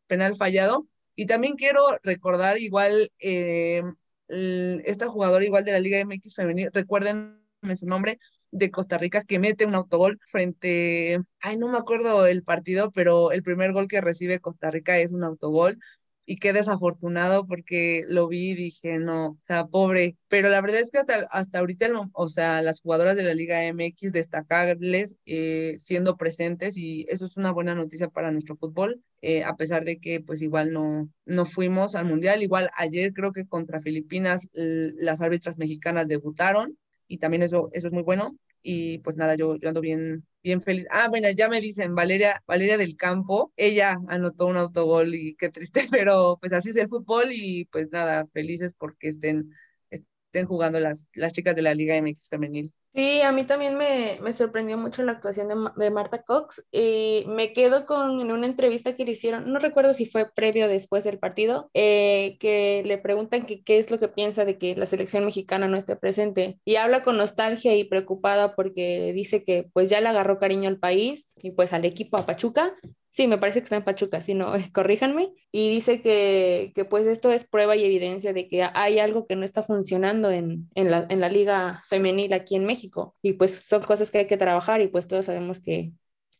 penal 0.07 0.37
fallado. 0.37 0.87
Y 1.13 1.25
también 1.25 1.57
quiero 1.57 1.81
recordar 2.03 2.57
igual 2.57 3.11
eh, 3.19 3.83
esta 4.29 5.09
jugadora 5.09 5.43
igual 5.43 5.65
de 5.65 5.73
la 5.73 5.81
Liga 5.81 5.99
MX 6.05 6.35
femenil, 6.35 6.69
recuerden 6.71 7.41
su 7.75 7.85
nombre, 7.85 8.17
de 8.51 8.71
Costa 8.71 8.97
Rica 8.97 9.25
que 9.25 9.39
mete 9.39 9.65
un 9.65 9.75
autogol 9.75 10.17
frente, 10.31 11.19
ay, 11.41 11.57
no 11.57 11.67
me 11.67 11.77
acuerdo 11.77 12.25
el 12.25 12.43
partido, 12.43 12.91
pero 12.91 13.33
el 13.33 13.43
primer 13.43 13.73
gol 13.73 13.89
que 13.89 13.99
recibe 13.99 14.39
Costa 14.39 14.71
Rica 14.71 14.97
es 14.99 15.11
un 15.11 15.25
autogol 15.25 15.79
y 16.25 16.37
qué 16.37 16.53
desafortunado 16.53 17.45
porque 17.45 18.03
lo 18.07 18.27
vi 18.27 18.51
y 18.51 18.55
dije, 18.55 18.97
no, 18.97 19.27
o 19.27 19.37
sea, 19.43 19.67
pobre. 19.67 20.17
Pero 20.27 20.49
la 20.49 20.61
verdad 20.61 20.79
es 20.79 20.89
que 20.89 20.97
hasta, 20.97 21.27
hasta 21.31 21.59
ahorita, 21.59 21.87
o 22.13 22.29
sea, 22.29 22.61
las 22.61 22.81
jugadoras 22.81 23.15
de 23.15 23.23
la 23.23 23.33
Liga 23.33 23.61
MX 23.71 24.11
destacarles 24.11 25.17
eh, 25.25 25.75
siendo 25.79 26.17
presentes 26.17 26.77
y 26.77 27.05
eso 27.09 27.25
es 27.25 27.37
una 27.37 27.51
buena 27.51 27.75
noticia 27.75 28.09
para 28.09 28.31
nuestro 28.31 28.55
fútbol, 28.55 29.01
eh, 29.21 29.43
a 29.43 29.55
pesar 29.55 29.85
de 29.85 29.99
que 29.99 30.19
pues 30.19 30.41
igual 30.41 30.71
no, 30.73 31.09
no 31.25 31.45
fuimos 31.45 31.95
al 31.95 32.05
Mundial. 32.05 32.41
Igual 32.41 32.69
ayer 32.75 33.13
creo 33.13 33.31
que 33.31 33.47
contra 33.47 33.81
Filipinas 33.81 34.47
las 34.53 35.21
árbitras 35.21 35.57
mexicanas 35.57 36.07
debutaron 36.07 36.77
y 37.07 37.19
también 37.19 37.43
eso, 37.43 37.69
eso 37.73 37.87
es 37.87 37.93
muy 37.93 38.03
bueno 38.03 38.35
y 38.65 38.99
pues 38.99 39.17
nada, 39.17 39.35
yo, 39.35 39.55
yo 39.57 39.67
ando 39.69 39.81
bien, 39.81 40.25
bien 40.43 40.61
feliz. 40.61 40.87
Ah, 40.89 41.07
bueno, 41.09 41.29
ya 41.31 41.49
me 41.49 41.61
dicen, 41.61 41.95
Valeria, 41.95 42.43
Valeria 42.47 42.77
del 42.77 42.97
Campo, 42.97 43.53
ella 43.57 43.97
anotó 44.09 44.47
un 44.47 44.57
autogol 44.57 45.13
y 45.15 45.35
qué 45.35 45.49
triste, 45.49 45.87
pero 45.91 46.37
pues 46.41 46.53
así 46.53 46.69
es 46.71 46.77
el 46.77 46.89
fútbol 46.89 47.29
y 47.31 47.65
pues 47.65 47.89
nada, 47.91 48.25
felices 48.33 48.73
porque 48.73 49.09
estén, 49.09 49.51
estén 49.89 50.45
jugando 50.47 50.79
las, 50.79 51.07
las 51.13 51.33
chicas 51.33 51.55
de 51.55 51.61
la 51.61 51.73
Liga 51.75 51.95
MX 51.95 52.29
femenil. 52.29 52.73
Sí, 52.95 53.19
a 53.19 53.33
mí 53.33 53.43
también 53.43 53.75
me, 53.75 54.19
me 54.21 54.31
sorprendió 54.31 54.77
mucho 54.77 55.03
la 55.03 55.11
actuación 55.11 55.49
de, 55.49 55.55
de, 55.75 55.91
Marta 55.91 56.23
Cox 56.23 56.63
y 56.71 57.25
me 57.27 57.51
quedo 57.51 57.85
con 57.85 58.21
una 58.31 58.45
entrevista 58.45 58.95
que 58.95 59.03
le 59.03 59.11
hicieron, 59.11 59.51
no 59.51 59.59
recuerdo 59.59 59.93
si 59.93 60.05
fue 60.05 60.31
previo 60.33 60.65
o 60.65 60.69
después 60.69 61.03
del 61.03 61.19
partido, 61.19 61.69
eh, 61.73 62.37
que 62.39 62.83
le 62.85 62.97
preguntan 62.97 63.45
que 63.45 63.61
qué 63.63 63.79
es 63.79 63.91
lo 63.91 63.99
que 63.99 64.07
piensa 64.07 64.45
de 64.45 64.57
que 64.57 64.77
la 64.77 64.85
selección 64.85 65.25
mexicana 65.25 65.67
no 65.67 65.75
esté 65.75 65.97
presente 65.97 66.61
y 66.63 66.77
habla 66.77 67.03
con 67.03 67.17
nostalgia 67.17 67.75
y 67.75 67.83
preocupada 67.83 68.55
porque 68.55 69.11
dice 69.13 69.43
que 69.43 69.67
pues 69.73 69.89
ya 69.89 69.99
le 69.99 70.07
agarró 70.07 70.39
cariño 70.39 70.69
al 70.69 70.79
país 70.79 71.33
y 71.43 71.51
pues 71.51 71.73
al 71.73 71.83
equipo 71.83 72.17
a 72.17 72.25
Pachuca 72.25 72.75
Sí, 73.15 73.29
me 73.29 73.37
parece 73.37 73.61
que 73.61 73.63
está 73.63 73.77
en 73.77 73.85
Pachuca, 73.85 74.19
si 74.19 74.33
no, 74.33 74.51
corríjanme. 74.73 75.33
Y 75.51 75.69
dice 75.69 76.01
que, 76.01 76.73
que, 76.75 76.83
pues 76.83 77.07
esto 77.07 77.31
es 77.31 77.45
prueba 77.45 77.75
y 77.77 77.85
evidencia 77.85 78.33
de 78.33 78.49
que 78.49 78.63
hay 78.73 78.99
algo 78.99 79.25
que 79.25 79.37
no 79.37 79.45
está 79.45 79.63
funcionando 79.63 80.31
en, 80.31 80.69
en, 80.75 80.91
la, 80.91 81.05
en 81.09 81.21
la 81.21 81.29
liga 81.29 81.81
femenil 81.87 82.33
aquí 82.33 82.55
en 82.57 82.65
México. 82.65 83.15
Y 83.21 83.33
pues 83.33 83.61
son 83.61 83.83
cosas 83.83 84.11
que 84.11 84.17
hay 84.19 84.27
que 84.27 84.35
trabajar 84.35 84.81
y 84.81 84.87
pues 84.89 85.07
todos 85.07 85.27
sabemos 85.27 85.61
que, 85.61 85.93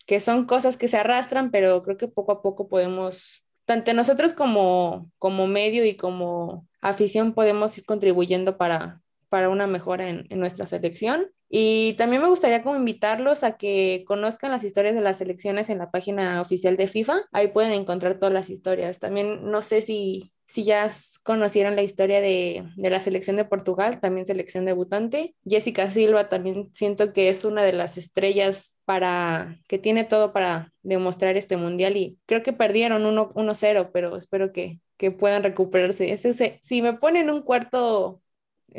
que 0.06 0.20
son 0.20 0.46
cosas 0.46 0.76
que 0.76 0.90
se 0.90 0.98
arrastran, 0.98 1.50
pero 1.50 1.82
creo 1.82 1.96
que 1.98 2.10
poco 2.10 2.34
a 2.34 2.42
poco 2.42 2.68
podemos, 2.68 3.46
tanto 3.64 3.94
nosotros 3.94 4.34
como, 4.34 5.10
como 5.18 5.48
medio 5.48 5.86
y 5.86 5.96
como 5.96 6.68
afición, 6.82 7.34
podemos 7.34 7.78
ir 7.78 7.86
contribuyendo 7.86 8.58
para, 8.58 9.02
para 9.36 9.50
una 9.50 9.68
mejora 9.68 10.08
en, 10.08 10.26
nuestra 10.30 10.66
selección 10.66 11.28
y 11.50 11.92
también 11.98 12.22
me 12.22 12.30
gustaría 12.30 12.64
como 12.64 12.78
invitarlos 12.78 13.44
a 13.44 13.58
que 13.58 14.06
conozcan 14.08 14.50
las 14.50 14.64
historias 14.64 14.96
de 14.96 15.02
las 15.02 15.18
selecciones 15.18 15.70
en 15.70 15.78
la 15.78 15.92
página 15.92 16.40
oficial 16.40 16.78
de 16.78 16.88
FIFA. 16.88 17.24
Ahí 17.34 17.50
pueden 17.50 17.74
encontrar 17.74 18.18
todas 18.18 18.34
las 18.34 18.50
historias. 18.50 19.00
También 19.00 19.52
no 19.52 19.62
sé 19.62 19.82
si, 19.82 20.32
si 20.46 20.64
ya 20.64 20.88
conocieron 21.24 21.76
la 21.76 21.84
historia 21.84 22.22
de, 22.22 22.64
de 22.78 22.90
la 22.90 23.02
selección 23.02 23.36
de 23.36 23.44
Portugal, 23.44 24.00
también 24.00 24.26
selección 24.26 24.64
debutante. 24.64 25.36
Jessica 25.46 25.92
Silva 25.92 26.30
también 26.30 26.70
siento 26.74 27.12
que 27.12 27.28
es 27.28 27.44
una 27.44 27.62
de 27.62 27.74
las 27.74 27.98
estrellas 27.98 28.78
para 28.86 29.60
que 29.68 29.80
tiene 29.80 30.06
todo 30.06 30.32
para 30.32 30.72
demostrar 30.82 31.36
este 31.36 31.58
mundial 31.58 31.98
y 31.98 32.18
creo 32.26 32.42
que 32.42 32.54
perdieron 32.54 33.04
1-0, 33.04 33.90
pero 33.92 34.16
espero 34.16 34.54
que, 34.54 34.80
que 34.96 35.12
puedan 35.12 35.44
recuperarse. 35.44 36.14
Ese, 36.14 36.58
si 36.62 36.82
me 36.82 36.94
ponen 36.94 37.30
un 37.30 37.42
cuarto 37.42 38.22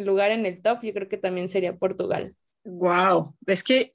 lugar 0.04 0.30
en 0.30 0.46
el 0.46 0.60
top, 0.60 0.82
yo 0.82 0.92
creo 0.92 1.08
que 1.08 1.16
también 1.16 1.48
sería 1.48 1.76
Portugal. 1.76 2.34
Wow, 2.64 3.36
es 3.46 3.62
que 3.62 3.92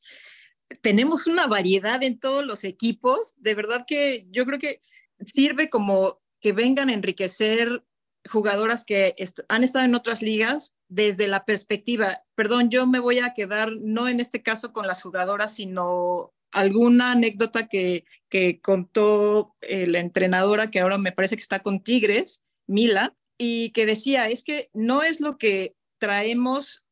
tenemos 0.81 1.27
una 1.27 1.47
variedad 1.47 2.01
en 2.03 2.19
todos 2.19 2.45
los 2.45 2.63
equipos. 2.63 3.35
De 3.37 3.53
verdad 3.53 3.85
que 3.85 4.25
yo 4.31 4.45
creo 4.45 4.59
que 4.59 4.81
sirve 5.25 5.69
como 5.69 6.21
que 6.39 6.53
vengan 6.53 6.89
a 6.89 6.93
enriquecer 6.93 7.83
jugadoras 8.29 8.85
que 8.85 9.15
han 9.49 9.63
estado 9.63 9.85
en 9.85 9.95
otras 9.95 10.21
ligas 10.21 10.75
desde 10.87 11.27
la 11.27 11.45
perspectiva, 11.45 12.23
perdón, 12.35 12.69
yo 12.69 12.85
me 12.85 12.99
voy 12.99 13.19
a 13.19 13.33
quedar 13.33 13.71
no 13.81 14.07
en 14.07 14.19
este 14.19 14.43
caso 14.43 14.73
con 14.73 14.87
las 14.87 15.01
jugadoras, 15.01 15.55
sino 15.55 16.33
alguna 16.51 17.13
anécdota 17.13 17.67
que, 17.67 18.05
que 18.29 18.59
contó 18.61 19.55
la 19.61 19.99
entrenadora 19.99 20.69
que 20.69 20.79
ahora 20.79 20.97
me 20.97 21.11
parece 21.11 21.35
que 21.35 21.41
está 21.41 21.61
con 21.61 21.81
Tigres, 21.81 22.43
Mila, 22.67 23.15
y 23.37 23.71
que 23.71 23.85
decía, 23.85 24.29
es 24.29 24.43
que 24.43 24.69
no 24.73 25.01
es 25.01 25.19
lo 25.19 25.37
que 25.37 25.75
traemos 26.01 26.83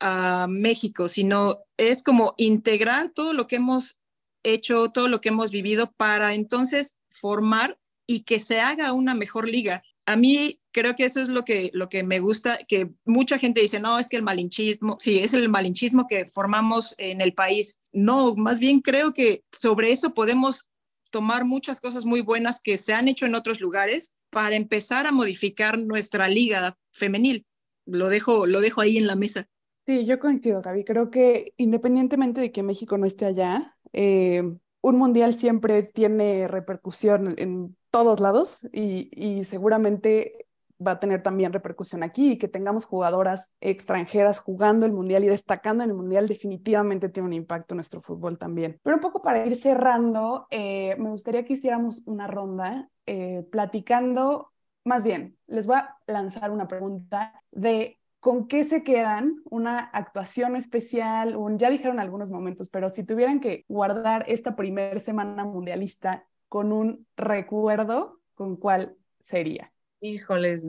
a 0.00 0.48
México, 0.50 1.06
sino 1.08 1.60
es 1.78 2.02
como 2.02 2.34
integrar 2.36 3.10
todo 3.10 3.32
lo 3.32 3.46
que 3.46 3.56
hemos 3.56 3.98
hecho, 4.42 4.90
todo 4.90 5.08
lo 5.08 5.20
que 5.20 5.28
hemos 5.28 5.52
vivido 5.52 5.92
para 5.92 6.34
entonces 6.34 6.98
formar 7.08 7.78
y 8.06 8.24
que 8.24 8.40
se 8.40 8.60
haga 8.60 8.92
una 8.92 9.14
mejor 9.14 9.48
liga. 9.48 9.84
A 10.04 10.16
mí 10.16 10.60
creo 10.72 10.96
que 10.96 11.04
eso 11.04 11.20
es 11.20 11.28
lo 11.28 11.44
que, 11.44 11.70
lo 11.74 11.88
que 11.88 12.02
me 12.02 12.18
gusta, 12.18 12.58
que 12.68 12.90
mucha 13.04 13.38
gente 13.38 13.60
dice, 13.60 13.78
no, 13.78 13.98
es 14.00 14.08
que 14.08 14.16
el 14.16 14.22
malinchismo, 14.22 14.98
sí, 15.00 15.20
es 15.20 15.32
el 15.32 15.48
malinchismo 15.48 16.06
que 16.08 16.26
formamos 16.26 16.94
en 16.98 17.20
el 17.20 17.32
país. 17.32 17.84
No, 17.92 18.34
más 18.34 18.58
bien 18.58 18.80
creo 18.80 19.14
que 19.14 19.44
sobre 19.52 19.92
eso 19.92 20.12
podemos 20.12 20.68
tomar 21.10 21.44
muchas 21.44 21.80
cosas 21.80 22.04
muy 22.04 22.20
buenas 22.20 22.60
que 22.60 22.76
se 22.76 22.92
han 22.92 23.06
hecho 23.06 23.26
en 23.26 23.36
otros 23.36 23.60
lugares 23.60 24.12
para 24.30 24.56
empezar 24.56 25.06
a 25.06 25.12
modificar 25.12 25.78
nuestra 25.78 26.28
liga 26.28 26.76
femenil. 26.90 27.46
Lo 27.86 28.08
dejo, 28.08 28.46
lo 28.46 28.60
dejo 28.60 28.80
ahí 28.80 28.98
en 28.98 29.06
la 29.06 29.16
mesa. 29.16 29.48
Sí, 29.86 30.04
yo 30.04 30.18
coincido, 30.18 30.60
Gaby. 30.62 30.84
Creo 30.84 31.10
que 31.10 31.54
independientemente 31.56 32.40
de 32.40 32.52
que 32.52 32.62
México 32.62 32.98
no 32.98 33.06
esté 33.06 33.24
allá, 33.24 33.76
eh, 33.92 34.42
un 34.80 34.98
mundial 34.98 35.34
siempre 35.34 35.82
tiene 35.84 36.48
repercusión 36.48 37.34
en 37.38 37.76
todos 37.90 38.20
lados 38.20 38.66
y, 38.72 39.10
y 39.12 39.44
seguramente 39.44 40.46
va 40.84 40.92
a 40.92 41.00
tener 41.00 41.22
también 41.22 41.52
repercusión 41.52 42.02
aquí 42.02 42.32
y 42.32 42.38
que 42.38 42.48
tengamos 42.48 42.84
jugadoras 42.84 43.50
extranjeras 43.60 44.38
jugando 44.38 44.84
el 44.86 44.92
mundial 44.92 45.24
y 45.24 45.28
destacando 45.28 45.84
en 45.84 45.90
el 45.90 45.96
mundial 45.96 46.28
definitivamente 46.28 47.08
tiene 47.08 47.28
un 47.28 47.32
impacto 47.32 47.74
en 47.74 47.76
nuestro 47.76 48.02
fútbol 48.02 48.38
también. 48.38 48.78
Pero 48.82 48.96
un 48.96 49.02
poco 49.02 49.22
para 49.22 49.46
ir 49.46 49.56
cerrando, 49.56 50.46
eh, 50.50 50.96
me 50.98 51.10
gustaría 51.10 51.44
que 51.44 51.54
hiciéramos 51.54 52.02
una 52.06 52.26
ronda 52.26 52.88
eh, 53.06 53.46
platicando, 53.50 54.52
más 54.86 55.04
bien, 55.04 55.36
les 55.48 55.66
voy 55.66 55.76
a 55.76 55.96
lanzar 56.06 56.50
una 56.52 56.68
pregunta 56.68 57.42
de 57.50 57.98
¿con 58.20 58.46
qué 58.46 58.62
se 58.62 58.84
quedan? 58.84 59.42
Una 59.50 59.80
actuación 59.80 60.54
especial, 60.54 61.36
ya 61.58 61.70
dijeron 61.70 61.98
algunos 61.98 62.30
momentos, 62.30 62.70
pero 62.70 62.88
si 62.88 63.02
tuvieran 63.02 63.40
que 63.40 63.64
guardar 63.68 64.24
esta 64.28 64.54
primera 64.54 64.98
semana 65.00 65.44
mundialista 65.44 66.24
con 66.48 66.72
un 66.72 67.06
recuerdo, 67.16 68.20
¿con 68.34 68.56
cuál 68.56 68.96
sería? 69.18 69.72
Híjoles, 70.00 70.64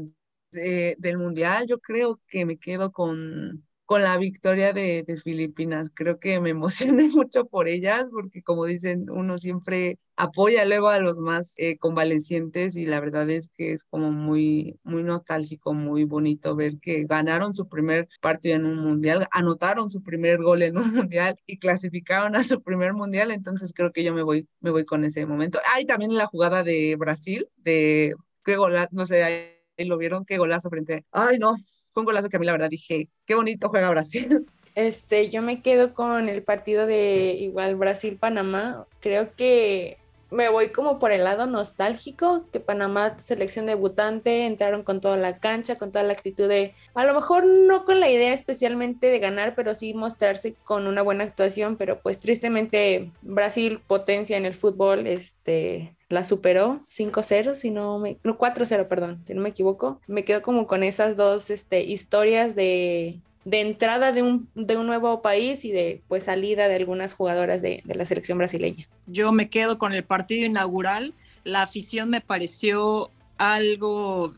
del 0.52 1.18
mundial 1.18 1.68
yo 1.68 1.80
creo 1.80 2.20
que 2.28 2.46
me 2.46 2.58
quedo 2.58 2.92
con, 2.92 3.68
con 3.88 4.04
la 4.04 4.18
victoria 4.18 4.74
de, 4.74 5.06
Filipinas. 5.24 5.92
Creo 5.94 6.20
que 6.20 6.40
me 6.42 6.50
emocioné 6.50 7.08
mucho 7.16 7.46
por 7.46 7.70
ellas 7.70 8.08
porque 8.12 8.44
como 8.44 8.66
dicen, 8.66 9.10
uno 9.10 9.38
siempre 9.40 9.98
apoya 10.18 10.66
luego 10.66 10.90
a 10.90 11.00
los 11.00 11.20
más 11.20 11.54
eh, 11.58 11.78
convalecientes 11.78 12.76
y 12.76 12.86
la 12.86 13.00
verdad 13.00 13.30
es 13.30 13.50
que 13.50 13.72
es 13.72 13.86
como 13.86 14.12
muy, 14.12 14.78
muy 14.84 15.04
nostálgico, 15.04 15.74
muy 15.74 16.04
bonito 16.04 16.56
ver 16.56 16.80
que 16.82 17.06
ganaron 17.06 17.54
su 17.56 17.70
primer 17.70 18.10
partido 18.22 18.58
en 18.58 18.66
un 18.66 18.78
mundial, 18.80 19.26
anotaron 19.32 19.90
su 19.90 20.04
primer 20.04 20.40
gol 20.40 20.64
en 20.64 20.78
un 20.78 20.92
mundial 21.10 21.40
y 21.46 21.58
clasificaron 21.58 22.36
a 22.36 22.44
su 22.44 22.62
primer 22.62 22.94
mundial. 22.94 23.32
Entonces 23.32 23.72
creo 23.74 23.94
que 23.94 24.04
yo 24.04 24.14
me 24.14 24.24
voy, 24.24 24.50
me 24.60 24.72
voy 24.72 24.84
con 24.84 25.06
ese 25.06 25.26
momento. 25.26 25.60
Hay 25.74 25.86
también 25.86 26.14
la 26.14 26.28
jugada 26.28 26.62
de 26.64 26.98
Brasil, 26.98 27.48
de 27.56 28.16
qué 28.44 28.58
golazo, 28.58 28.90
no 28.92 29.06
sé, 29.06 29.24
ahí 29.24 29.86
lo 29.86 29.98
vieron, 29.98 30.26
qué 30.26 30.38
golazo 30.38 30.70
frente. 30.70 31.06
Ay, 31.12 31.40
no, 31.40 31.56
fue 31.98 32.02
un 32.04 32.06
golazo 32.06 32.30
que 32.30 32.38
a 32.38 32.40
mí 32.40 32.46
la 32.46 32.52
verdad 32.52 32.70
dije, 32.70 33.10
qué 33.26 33.34
bonito 33.34 33.70
juega 33.70 33.90
Brasil. 33.90 34.46
Este, 34.76 35.28
yo 35.32 35.42
me 35.42 35.64
quedo 35.64 35.96
con 35.96 36.30
el 36.30 36.44
partido 36.44 36.86
de 36.86 37.36
igual 37.40 37.76
Brasil-Panamá. 37.78 38.86
Creo 39.00 39.36
que 39.36 39.98
me 40.30 40.50
voy 40.50 40.70
como 40.70 41.00
por 41.00 41.12
el 41.12 41.24
lado 41.24 41.48
nostálgico, 41.48 42.46
que 42.52 42.60
Panamá, 42.60 43.20
selección 43.20 43.66
debutante, 43.66 44.46
entraron 44.46 44.84
con 44.84 45.02
toda 45.02 45.18
la 45.18 45.40
cancha, 45.40 45.76
con 45.78 45.92
toda 45.92 46.04
la 46.04 46.14
actitud 46.14 46.48
de, 46.48 46.74
a 46.94 47.06
lo 47.06 47.14
mejor 47.14 47.46
no 47.46 47.86
con 47.86 48.00
la 48.00 48.10
idea 48.10 48.34
especialmente 48.34 49.08
de 49.08 49.20
ganar, 49.20 49.56
pero 49.56 49.76
sí 49.76 49.94
mostrarse 49.94 50.56
con 50.64 50.88
una 50.88 51.02
buena 51.02 51.24
actuación, 51.24 51.78
pero 51.78 52.00
pues 52.02 52.20
tristemente 52.20 53.12
Brasil, 53.22 53.82
potencia 53.88 54.38
en 54.38 54.46
el 54.46 54.54
fútbol, 54.54 55.08
este, 55.08 55.96
la 56.10 56.24
superó 56.24 56.82
5-0, 56.88 57.56
si 57.56 57.70
no 57.70 58.00
me, 58.00 58.18
no 58.24 58.38
4-0, 58.38 58.88
perdón, 58.88 59.22
si 59.26 59.34
no 59.34 59.42
me 59.42 59.50
equivoco. 59.50 60.00
Me 60.08 60.24
quedo 60.24 60.42
como 60.42 60.68
con 60.68 60.84
esas 60.84 61.16
dos 61.18 61.50
este, 61.50 61.84
historias 61.84 62.56
de 62.56 63.22
de 63.48 63.62
entrada 63.62 64.12
de 64.12 64.24
un, 64.24 64.50
de 64.56 64.76
un 64.76 64.86
nuevo 64.88 65.22
país 65.22 65.64
y 65.64 65.72
de 65.72 66.02
pues 66.10 66.26
salida 66.26 66.68
de 66.68 66.76
algunas 66.76 67.14
jugadoras 67.14 67.62
de, 67.62 67.82
de 67.86 67.96
la 67.96 68.04
selección 68.04 68.38
brasileña. 68.38 68.90
Yo 69.06 69.32
me 69.32 69.50
quedo 69.50 69.78
con 69.78 69.94
el 69.94 70.04
partido 70.04 70.46
inaugural. 70.46 71.14
La 71.46 71.62
afición 71.62 72.10
me 72.10 72.20
pareció 72.20 73.10
algo 73.38 74.34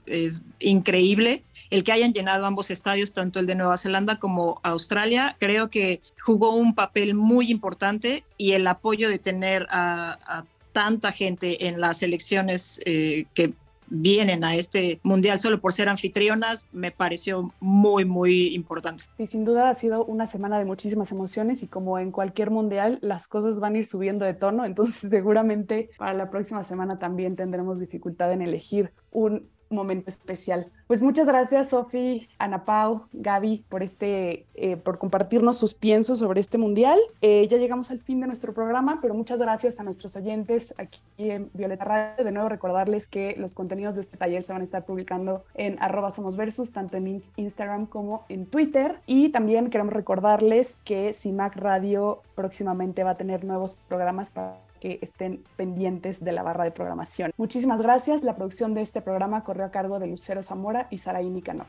increíble. 0.60 1.44
El 1.72 1.84
que 1.84 1.92
hayan 1.92 2.14
llenado 2.14 2.46
ambos 2.46 2.70
estadios, 2.70 3.12
tanto 3.12 3.40
el 3.40 3.48
de 3.48 3.56
Nueva 3.56 3.78
Zelanda 3.78 4.20
como 4.20 4.60
Australia, 4.62 5.36
creo 5.40 5.72
que 5.72 6.02
jugó 6.22 6.54
un 6.54 6.76
papel 6.76 7.16
muy 7.16 7.50
importante 7.50 8.24
y 8.38 8.52
el 8.52 8.68
apoyo 8.68 9.10
de 9.10 9.18
tener 9.18 9.66
a, 9.72 10.20
a 10.28 10.46
tanta 10.72 11.12
gente 11.12 11.68
en 11.68 11.82
las 11.82 12.04
elecciones 12.04 12.80
eh, 12.86 13.26
que 13.34 13.54
vienen 13.90 14.44
a 14.44 14.56
este 14.56 15.00
mundial 15.04 15.40
solo 15.40 15.60
por 15.60 15.74
ser 15.74 15.90
anfitrionas, 15.90 16.66
me 16.72 16.92
pareció 16.92 17.52
muy, 17.60 18.06
muy 18.06 18.54
importante. 18.56 19.06
Y 19.18 19.28
sin 19.28 19.46
duda 19.46 19.70
ha 19.70 19.76
sido 19.76 20.06
una 20.06 20.28
semana 20.28 20.60
de 20.60 20.66
muchísimas 20.66 21.12
emociones 21.12 21.64
y 21.64 21.68
como 21.68 22.00
en 22.00 22.12
cualquier 22.12 22.52
mundial, 22.52 23.00
las 23.02 23.28
cosas 23.28 23.60
van 23.60 23.76
a 23.76 23.80
ir 23.80 23.86
subiendo 23.86 24.26
de 24.26 24.34
tono, 24.34 24.66
entonces 24.66 25.10
seguramente 25.10 25.90
para 25.98 26.14
la 26.14 26.30
próxima 26.30 26.64
semana 26.64 27.00
también 27.00 27.36
tendremos 27.36 27.80
dificultad 27.80 28.32
en 28.32 28.42
elegir 28.42 28.92
un 29.12 29.50
momento 29.70 30.10
especial. 30.10 30.68
Pues 30.88 31.02
muchas 31.02 31.28
gracias, 31.28 31.70
Sofi, 31.70 32.28
Ana 32.40 32.66
Pau, 32.66 33.04
Gaby, 33.14 33.64
por, 33.70 33.84
este, 33.84 34.46
eh, 34.56 34.78
por 34.78 34.98
compartirnos 34.98 35.58
sus 35.58 35.74
piensos 35.74 36.20
sobre 36.20 36.42
este 36.42 36.58
mundial. 36.58 37.00
Eh, 37.22 37.48
ya 37.48 37.58
llegamos 37.58 37.92
al 37.92 38.00
fin 38.00 38.20
de 38.20 38.28
nuestro 38.28 38.54
programa, 38.54 39.00
pero 39.02 39.14
muchas 39.14 39.40
gracias 39.40 39.80
a 39.80 39.84
nuestros 39.84 40.16
oyentes 40.16 40.74
aquí 40.78 41.00
en 41.18 41.50
Violeta 41.54 41.86
Radio. 41.86 42.24
De 42.24 42.32
nuevo, 42.32 42.50
recordarles 42.50 43.08
que 43.08 43.36
los 43.38 43.54
contenidos 43.54 43.96
de 43.96 44.02
este 44.02 44.18
taller 44.18 44.44
se 44.44 44.52
van 44.52 44.62
a 44.62 44.66
estar 44.66 44.86
publicando 44.86 45.44
en 45.54 45.78
arroba 45.82 46.10
somos 46.10 46.36
tanto 46.74 46.98
en 46.98 47.22
Instagram 47.36 47.86
como 47.86 48.26
en 48.30 48.46
Twitter. 48.46 49.00
Y 49.06 49.30
también 49.30 49.70
queremos 49.70 49.94
recordarles 49.94 50.80
que 50.84 51.14
CIMAC 51.14 51.56
Radio 51.58 52.22
próximamente 52.36 53.04
va 53.04 53.12
a 53.12 53.18
tener 53.18 53.44
nuevos 53.44 53.74
programas 53.88 54.30
para 54.30 54.69
que 54.80 55.00
estén 55.02 55.44
pendientes 55.56 56.24
de 56.24 56.32
la 56.32 56.44
barra 56.44 56.64
de 56.64 56.72
programación. 56.72 57.32
Muchísimas 57.38 57.82
gracias. 57.82 58.24
La 58.24 58.36
producción 58.36 58.74
de 58.74 58.82
este 58.82 59.02
programa 59.02 59.44
corrió 59.44 59.66
a 59.66 59.72
cargo 59.72 60.00
de 60.00 60.08
Lucero 60.08 60.44
Zamora 60.44 60.88
y 60.90 60.98
Saraí 60.98 61.30
Nicanor. 61.30 61.68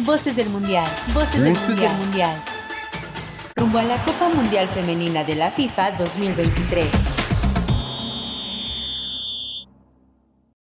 Voces 0.00 0.34
del 0.36 0.48
Mundial. 0.48 0.88
Voces 1.12 1.42
del 1.42 1.54
Mundial. 1.54 1.96
Mundial. 1.98 2.42
Rumbo 3.54 3.78
a 3.78 3.82
la 3.82 4.02
Copa 4.04 4.30
Mundial 4.30 4.66
Femenina 4.68 5.24
de 5.24 5.34
la 5.34 5.50
FIFA 5.50 5.92
2023. 5.92 7.09